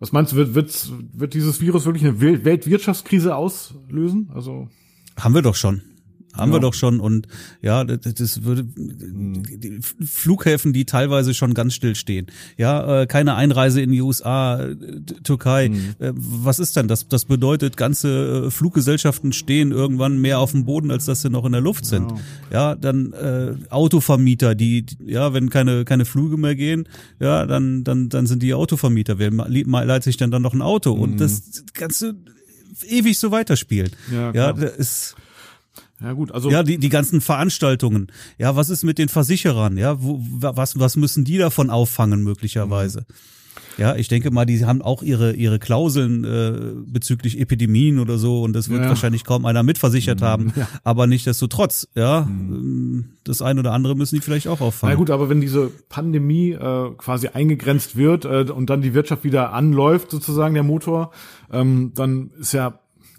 [0.00, 4.30] was meinst du, wird, wird, wird dieses Virus wirklich eine Weltwirtschaftskrise auslösen?
[4.34, 4.68] Also
[5.18, 5.82] haben wir doch schon.
[6.36, 6.56] Haben ja.
[6.56, 7.28] wir doch schon und
[7.62, 12.26] ja, das, das würde die Flughäfen, die teilweise schon ganz still stehen.
[12.56, 14.76] Ja, äh, keine Einreise in die USA, äh,
[15.22, 15.68] Türkei.
[15.68, 15.94] Mhm.
[15.98, 17.08] Äh, was ist denn das?
[17.08, 21.52] Das bedeutet, ganze Fluggesellschaften stehen irgendwann mehr auf dem Boden, als dass sie noch in
[21.52, 22.12] der Luft sind.
[22.50, 26.88] Ja, ja dann äh, Autovermieter, die ja, wenn keine keine Flüge mehr gehen,
[27.20, 29.18] ja, dann dann dann sind die Autovermieter.
[29.18, 30.94] Wer leitet sich dann dann noch ein Auto?
[30.96, 31.02] Mhm.
[31.02, 32.14] Und das kannst du
[32.88, 33.90] ewig so weiterspielen.
[34.12, 34.34] Ja, klar.
[34.34, 35.16] ja das ist
[36.00, 38.08] ja gut, also ja die die ganzen Veranstaltungen.
[38.38, 39.76] Ja, was ist mit den Versicherern?
[39.76, 43.00] Ja, wo, was was müssen die davon auffangen möglicherweise?
[43.00, 43.14] Mhm.
[43.76, 48.42] Ja, ich denke mal, die haben auch ihre ihre Klauseln äh, bezüglich Epidemien oder so
[48.42, 48.88] und das wird ja.
[48.88, 50.24] wahrscheinlich kaum einer mitversichert mhm.
[50.24, 50.52] haben.
[50.56, 50.68] Ja.
[50.84, 53.16] Aber nichtsdestotrotz, ja, mhm.
[53.24, 54.94] das eine oder andere müssen die vielleicht auch auffangen.
[54.94, 59.24] Na gut, aber wenn diese Pandemie äh, quasi eingegrenzt wird äh, und dann die Wirtschaft
[59.24, 61.12] wieder anläuft, sozusagen der Motor,
[61.52, 62.78] ähm, dann ist ja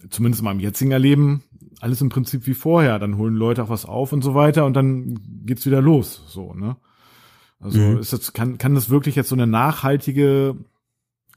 [0.09, 1.43] zumindest mal im jetzigen Erleben
[1.81, 2.99] alles im Prinzip wie vorher.
[2.99, 6.23] Dann holen Leute auch was auf und so weiter und dann geht's wieder los.
[6.27, 6.77] So, ne?
[7.59, 7.97] Also mhm.
[7.99, 10.55] ist das, kann, kann das wirklich jetzt so eine nachhaltige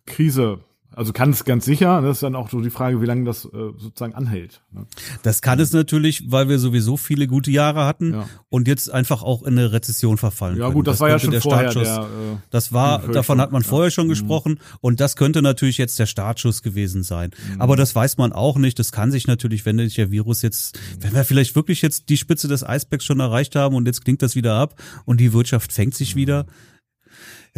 [0.07, 0.61] Krise
[0.99, 2.03] also kann es ganz sicher.
[2.03, 4.63] Das ist dann auch so die Frage, wie lange das äh, sozusagen anhält.
[4.73, 4.85] Ne?
[5.23, 8.29] Das kann es natürlich, weil wir sowieso viele gute Jahre hatten ja.
[8.49, 10.57] und jetzt einfach auch in eine Rezession verfallen.
[10.57, 10.75] Ja können.
[10.75, 11.95] gut, das, das war ja schon der vorher Startschuss.
[11.95, 14.09] Der, äh, das war, davon hat man vorher schon ja.
[14.09, 14.11] Mhm.
[14.11, 17.31] gesprochen und das könnte natürlich jetzt der Startschuss gewesen sein.
[17.55, 17.61] Mhm.
[17.61, 18.77] Aber das weiß man auch nicht.
[18.81, 22.49] Das kann sich natürlich, wenn der Virus jetzt, wenn wir vielleicht wirklich jetzt die Spitze
[22.49, 25.95] des Eisbergs schon erreicht haben und jetzt klingt das wieder ab und die Wirtschaft fängt
[25.95, 26.21] sich mhm.
[26.21, 26.47] wieder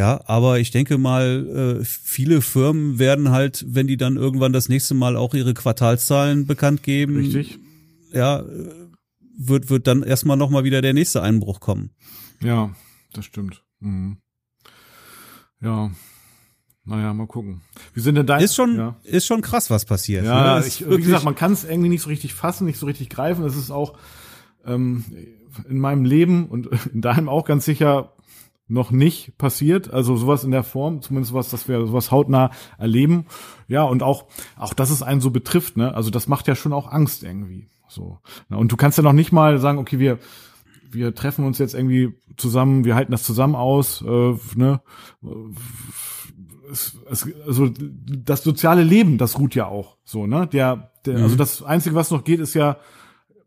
[0.00, 4.70] ja, aber ich denke mal, äh, viele Firmen werden halt, wenn die dann irgendwann das
[4.70, 7.58] nächste Mal auch ihre Quartalszahlen bekannt geben, Richtig.
[8.10, 8.42] ja,
[9.36, 11.90] wird, wird dann erstmal nochmal wieder der nächste Einbruch kommen.
[12.40, 12.74] Ja,
[13.12, 13.62] das stimmt.
[13.80, 14.16] Mhm.
[15.60, 15.90] Ja.
[16.86, 17.60] Naja, mal gucken.
[17.92, 18.42] Wie sind denn deine?
[18.42, 18.96] Ist schon, ja.
[19.02, 20.24] ist schon krass, was passiert.
[20.24, 20.66] Ja, ne?
[20.66, 23.44] ich, wie gesagt, man kann es irgendwie nicht so richtig fassen, nicht so richtig greifen.
[23.44, 23.98] Es ist auch
[24.64, 25.04] ähm,
[25.68, 28.14] in meinem Leben und in deinem auch ganz sicher
[28.70, 33.26] noch nicht passiert, also sowas in der Form, zumindest was, dass wir sowas hautnah erleben.
[33.68, 35.94] Ja, und auch, auch, dass es einen so betrifft, ne?
[35.94, 37.68] Also das macht ja schon auch Angst irgendwie.
[37.88, 38.18] So.
[38.48, 40.18] Und du kannst ja noch nicht mal sagen, okay, wir,
[40.90, 44.80] wir treffen uns jetzt irgendwie zusammen, wir halten das zusammen aus, äh, ne?
[46.70, 50.46] Es, es, also das soziale Leben, das ruht ja auch so, ne?
[50.46, 51.24] Der, der mhm.
[51.24, 52.76] also das Einzige, was noch geht, ist ja,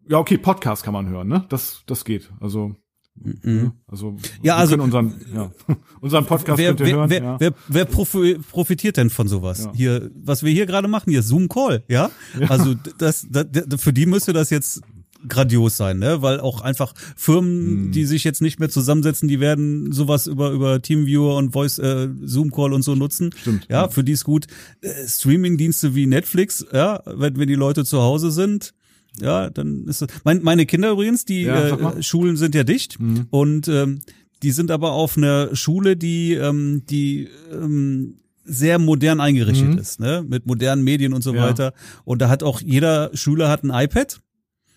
[0.08, 1.46] ja, okay, Podcast kann man hören, ne?
[1.48, 2.32] Das, das geht.
[2.42, 2.76] Also
[3.15, 3.73] Mhm.
[3.88, 5.52] Also, ja, also unseren, ja,
[6.02, 7.10] unseren Podcast wer, könnt ihr wer, hören.
[7.10, 7.38] Wer, ja.
[7.39, 9.65] wer, wer profitiert denn von sowas?
[9.65, 9.73] Ja.
[9.73, 12.10] Hier, was wir hier gerade machen, hier Zoom Call, ja?
[12.39, 12.49] ja.
[12.49, 13.45] Also das, das,
[13.82, 14.82] für die müsste das jetzt
[15.28, 16.21] grandios sein, ne?
[16.21, 17.91] Weil auch einfach Firmen, mhm.
[17.91, 22.10] die sich jetzt nicht mehr zusammensetzen, die werden sowas über über Teamviewer und Voice äh,
[22.23, 23.30] Zoom Call und so nutzen.
[23.39, 23.67] Stimmt.
[23.69, 24.47] Ja, für die ist gut.
[24.82, 28.73] Äh, Streaming Dienste wie Netflix, ja, wenn wenn die Leute zu Hause sind,
[29.19, 30.09] ja, dann ist das.
[30.24, 33.28] Mein, meine Kinder übrigens, die ja, äh, Schulen sind ja dicht mhm.
[33.30, 34.01] und ähm,
[34.41, 39.78] die sind aber auf einer Schule, die die, die ähm, sehr modern eingerichtet mhm.
[39.78, 40.26] ist, ne?
[40.28, 41.43] Mit modernen Medien und so ja.
[41.43, 41.74] weiter.
[42.03, 44.20] Und da hat auch jeder Schüler hat ein iPad.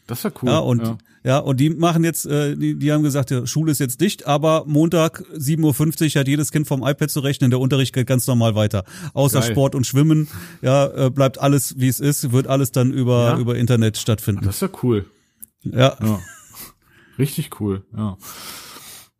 [0.06, 0.48] Das ist ja cool.
[0.48, 0.98] Ja, und ja.
[1.26, 4.28] Ja, und die machen jetzt, äh, die, die haben gesagt, ja, Schule ist jetzt dicht,
[4.28, 8.28] aber Montag 7.50 Uhr hat jedes Kind vom iPad zu rechnen, der Unterricht geht ganz
[8.28, 8.84] normal weiter.
[9.12, 9.50] Außer Geil.
[9.50, 10.28] Sport und Schwimmen,
[10.62, 13.38] ja, äh, bleibt alles wie es ist, wird alles dann über, ja?
[13.38, 14.44] über Internet stattfinden.
[14.44, 15.04] Das ist ja cool.
[15.64, 15.96] Ja.
[16.00, 16.20] ja.
[17.18, 18.16] Richtig cool, ja.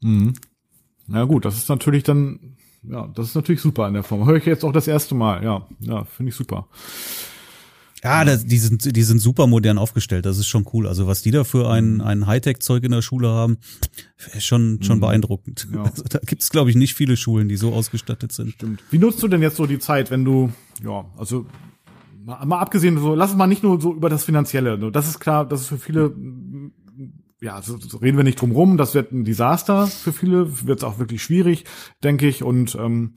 [0.01, 0.35] Mhm.
[1.09, 4.27] Na gut, das ist natürlich dann, ja, das ist natürlich super in der Form.
[4.27, 6.69] Höre ich jetzt auch das erste Mal, ja, ja, finde ich super.
[8.05, 10.27] Ja, das, die, sind, die sind super modern aufgestellt.
[10.27, 10.87] Das ist schon cool.
[10.87, 12.01] Also was die da für ein, mhm.
[12.03, 13.59] ein Hightech-Zeug in der Schule haben,
[14.35, 15.01] ist schon, schon mhm.
[15.01, 15.69] beeindruckend.
[15.73, 15.85] Ja.
[15.85, 18.53] Also da gibt es, glaube ich, nicht viele Schulen, die so ausgestattet sind.
[18.53, 18.83] Stimmt.
[18.91, 20.53] Wie nutzt du denn jetzt so die Zeit, wenn du,
[20.85, 21.47] ja, also
[22.25, 24.79] mal, mal abgesehen, so, lass es mal nicht nur so über das Finanzielle.
[24.91, 26.15] Das ist klar, das ist für viele
[27.41, 30.79] ja, so, so reden wir nicht drum rum, das wird ein Desaster für viele, wird
[30.79, 31.65] es auch wirklich schwierig,
[32.03, 32.43] denke ich.
[32.43, 33.15] Und ähm,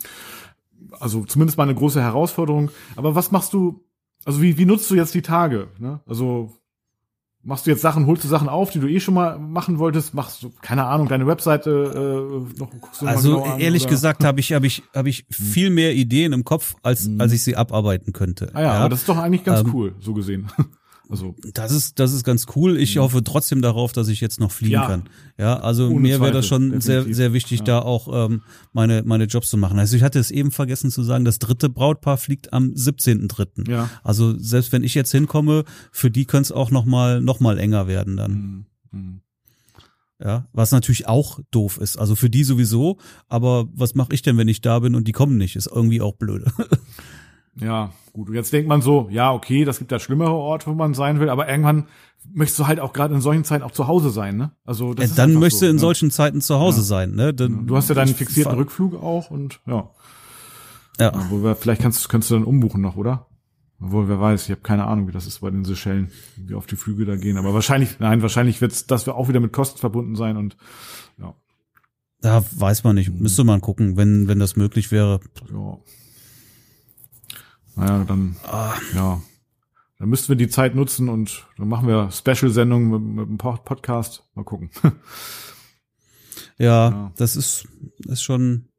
[1.00, 2.70] also zumindest mal eine große Herausforderung.
[2.96, 3.86] Aber was machst du,
[4.26, 5.70] also wie, wie nutzt du jetzt die Tage?
[5.80, 6.02] Ne?
[6.06, 6.54] Also
[7.42, 10.14] machst du jetzt Sachen, holst du Sachen auf, die du eh schon mal machen wolltest?
[10.14, 11.70] Machst du, keine Ahnung, deine Webseite
[12.56, 13.92] äh, noch guckst du Also genau an, ehrlich oder?
[13.92, 15.46] gesagt habe ich, habe ich, habe ich hm.
[15.46, 17.20] viel mehr Ideen im Kopf, als, hm.
[17.20, 18.52] als ich sie abarbeiten könnte.
[18.54, 18.80] Ah ja, ja.
[18.80, 20.52] aber das ist doch eigentlich ganz ähm, cool, so gesehen.
[21.10, 22.78] Also das ist das ist ganz cool.
[22.78, 23.02] Ich ja.
[23.02, 24.86] hoffe trotzdem darauf, dass ich jetzt noch fliegen ja.
[24.86, 25.10] kann.
[25.40, 26.86] Ja, also mir wäre das schon definitiv.
[26.86, 27.66] sehr sehr wichtig, ja.
[27.66, 28.44] da auch ähm,
[28.74, 29.80] meine meine Jobs zu machen.
[29.80, 33.70] Also ich hatte es eben vergessen zu sagen, das dritte Brautpaar fliegt am 17.3.
[33.72, 33.90] Ja.
[34.04, 37.58] Also selbst wenn ich jetzt hinkomme, für die könnte es auch noch mal noch mal
[37.58, 38.32] enger werden dann.
[38.32, 38.66] Mhm.
[38.92, 39.22] Mhm.
[40.24, 41.98] Ja, was natürlich auch doof ist.
[41.98, 42.98] Also für die sowieso,
[43.28, 45.56] aber was mache ich denn, wenn ich da bin und die kommen nicht?
[45.56, 46.52] Ist irgendwie auch blöde.
[47.60, 48.30] Ja, gut.
[48.30, 51.20] Und jetzt denkt man so, ja, okay, das gibt ja schlimmere Orte, wo man sein
[51.20, 51.88] will, aber irgendwann
[52.34, 54.52] möchtest du halt auch gerade in solchen Zeiten auch zu Hause sein, ne?
[54.66, 55.82] Also das ja, dann möchtest so, du in ne?
[55.82, 56.84] solchen Zeiten zu Hause ja.
[56.84, 57.34] sein, ne?
[57.34, 59.90] Dann, du hast ja deinen fixierten Rückflug auch und ja.
[61.00, 61.14] Ja.
[61.30, 63.28] wo wir, vielleicht kannst, kannst du dann umbuchen noch, oder?
[63.82, 66.70] Obwohl, wer weiß, ich habe keine Ahnung, wie das ist bei den Seychellen, wie oft
[66.70, 67.38] die Flüge da gehen.
[67.38, 70.58] Aber wahrscheinlich, nein, wahrscheinlich wird's, das wir auch wieder mit Kosten verbunden sein und
[71.18, 71.34] ja.
[72.22, 73.14] Da weiß man nicht.
[73.14, 75.22] Müsste man gucken, wenn, wenn das möglich wäre.
[75.50, 75.78] Ja.
[77.76, 78.74] Naja, dann, ah.
[78.94, 79.22] ja,
[80.00, 84.24] dann müssten wir die Zeit nutzen und dann machen wir Special-Sendungen mit, mit dem Podcast.
[84.34, 84.70] Mal gucken.
[86.58, 87.68] ja, ja, das ist,
[88.08, 88.70] ist schon,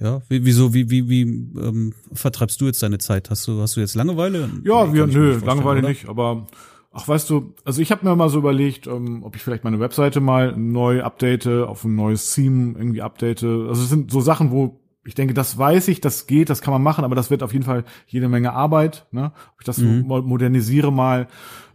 [0.00, 3.30] ja, wie, wieso, wie, wie, wie ähm, vertreibst du jetzt deine Zeit?
[3.30, 4.50] Hast du, hast du jetzt Langeweile?
[4.64, 5.88] Ja, wir, nö, Langeweile oder?
[5.88, 6.46] nicht, aber
[6.92, 9.80] ach, weißt du, also ich habe mir mal so überlegt, ähm, ob ich vielleicht meine
[9.80, 13.42] Webseite mal neu update, auf ein neues Theme irgendwie update.
[13.42, 16.72] Also es sind so Sachen, wo ich denke, das weiß ich, das geht, das kann
[16.72, 19.06] man machen, aber das wird auf jeden Fall jede Menge Arbeit.
[19.12, 19.32] Ne?
[19.54, 20.04] Ob ich das mhm.
[20.06, 21.28] modernisiere mal.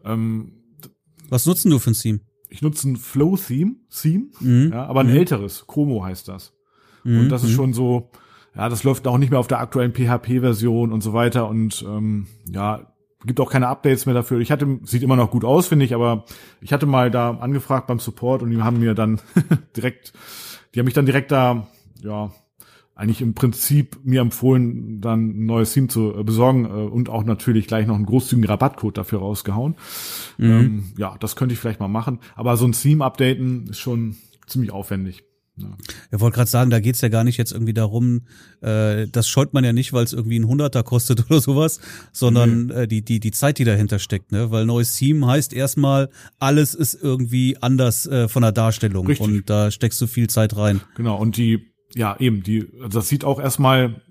[0.03, 0.53] Ähm,
[1.29, 2.19] Was nutzen du für ein Theme?
[2.49, 4.71] Ich nutze ein Flow-Theme, Theme, mhm.
[4.73, 5.15] ja, aber ein mhm.
[5.15, 5.65] älteres.
[5.67, 6.53] Chromo heißt das.
[7.05, 7.21] Mhm.
[7.21, 7.55] Und das ist mhm.
[7.55, 8.11] schon so,
[8.55, 11.47] ja, das läuft auch nicht mehr auf der aktuellen PHP-Version und so weiter.
[11.47, 12.91] Und ähm, ja,
[13.25, 14.39] gibt auch keine Updates mehr dafür.
[14.39, 16.25] Ich hatte, sieht immer noch gut aus, finde ich, aber
[16.59, 19.21] ich hatte mal da angefragt beim Support und die haben mir dann
[19.77, 20.11] direkt,
[20.73, 21.67] die haben mich dann direkt da,
[22.01, 22.31] ja,
[22.95, 27.23] eigentlich im Prinzip mir empfohlen, dann ein neues Theme zu äh, besorgen äh, und auch
[27.23, 29.75] natürlich gleich noch einen großzügigen Rabattcode dafür rausgehauen.
[30.37, 30.49] Mhm.
[30.49, 32.19] Ähm, ja, das könnte ich vielleicht mal machen.
[32.35, 35.23] Aber so ein Theme updaten ist schon ziemlich aufwendig.
[35.57, 35.67] Ja.
[36.11, 38.21] Ich wollte gerade sagen, da geht's ja gar nicht jetzt irgendwie darum,
[38.61, 41.79] äh, das scheut man ja nicht, weil es irgendwie ein Hunderter kostet oder sowas,
[42.11, 42.73] sondern nee.
[42.73, 44.51] äh, die, die, die Zeit, die dahinter steckt, ne?
[44.51, 49.27] Weil neues Theme heißt erstmal, alles ist irgendwie anders äh, von der Darstellung Richtig.
[49.27, 50.81] und da steckst du viel Zeit rein.
[50.95, 54.01] Genau, und die ja, eben, die, also das sieht auch erstmal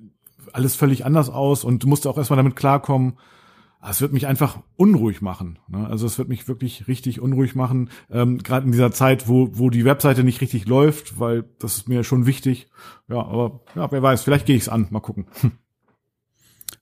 [0.52, 3.14] alles völlig anders aus und du musst auch erstmal damit klarkommen,
[3.88, 5.58] es wird mich einfach unruhig machen.
[5.68, 5.86] Ne?
[5.88, 9.70] Also es wird mich wirklich richtig unruhig machen, ähm, gerade in dieser Zeit, wo, wo
[9.70, 12.68] die Webseite nicht richtig läuft, weil das ist mir schon wichtig.
[13.08, 14.88] Ja, aber ja, wer weiß, vielleicht gehe ich es an.
[14.90, 15.26] Mal gucken.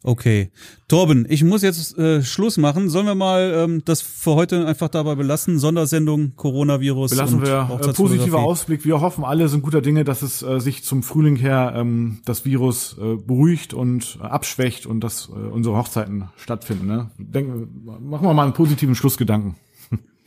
[0.04, 0.52] Okay.
[0.86, 2.88] Torben, ich muss jetzt äh, Schluss machen.
[2.88, 5.58] Sollen wir mal ähm, das für heute einfach dabei belassen?
[5.58, 7.10] Sondersendung, Coronavirus.
[7.10, 7.68] Belassen wir.
[7.82, 8.84] Äh, positiver Ausblick.
[8.84, 12.44] Wir hoffen alle, sind guter Dinge, dass es äh, sich zum Frühling her ähm, das
[12.44, 16.86] Virus äh, beruhigt und äh, abschwächt und dass äh, unsere Hochzeiten stattfinden.
[16.86, 17.10] Ne?
[17.18, 19.56] Denken, machen wir mal einen positiven Schlussgedanken.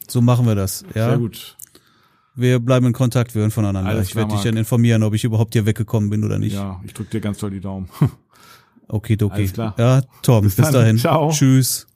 [0.07, 0.83] So machen wir das.
[0.93, 1.09] Ja.
[1.09, 1.55] Sehr gut.
[2.35, 3.89] Wir bleiben in Kontakt, wir hören voneinander.
[3.89, 6.53] Alles ich werde dich dann informieren, ob ich überhaupt hier weggekommen bin oder nicht.
[6.53, 7.89] Ja, ich drücke dir ganz toll die Daumen.
[8.91, 9.33] Okay, okay.
[9.33, 9.73] Alles klar.
[9.77, 10.97] Ja, Tom, bis, bis dahin.
[10.97, 11.31] Ciao.
[11.31, 11.87] Tschüss.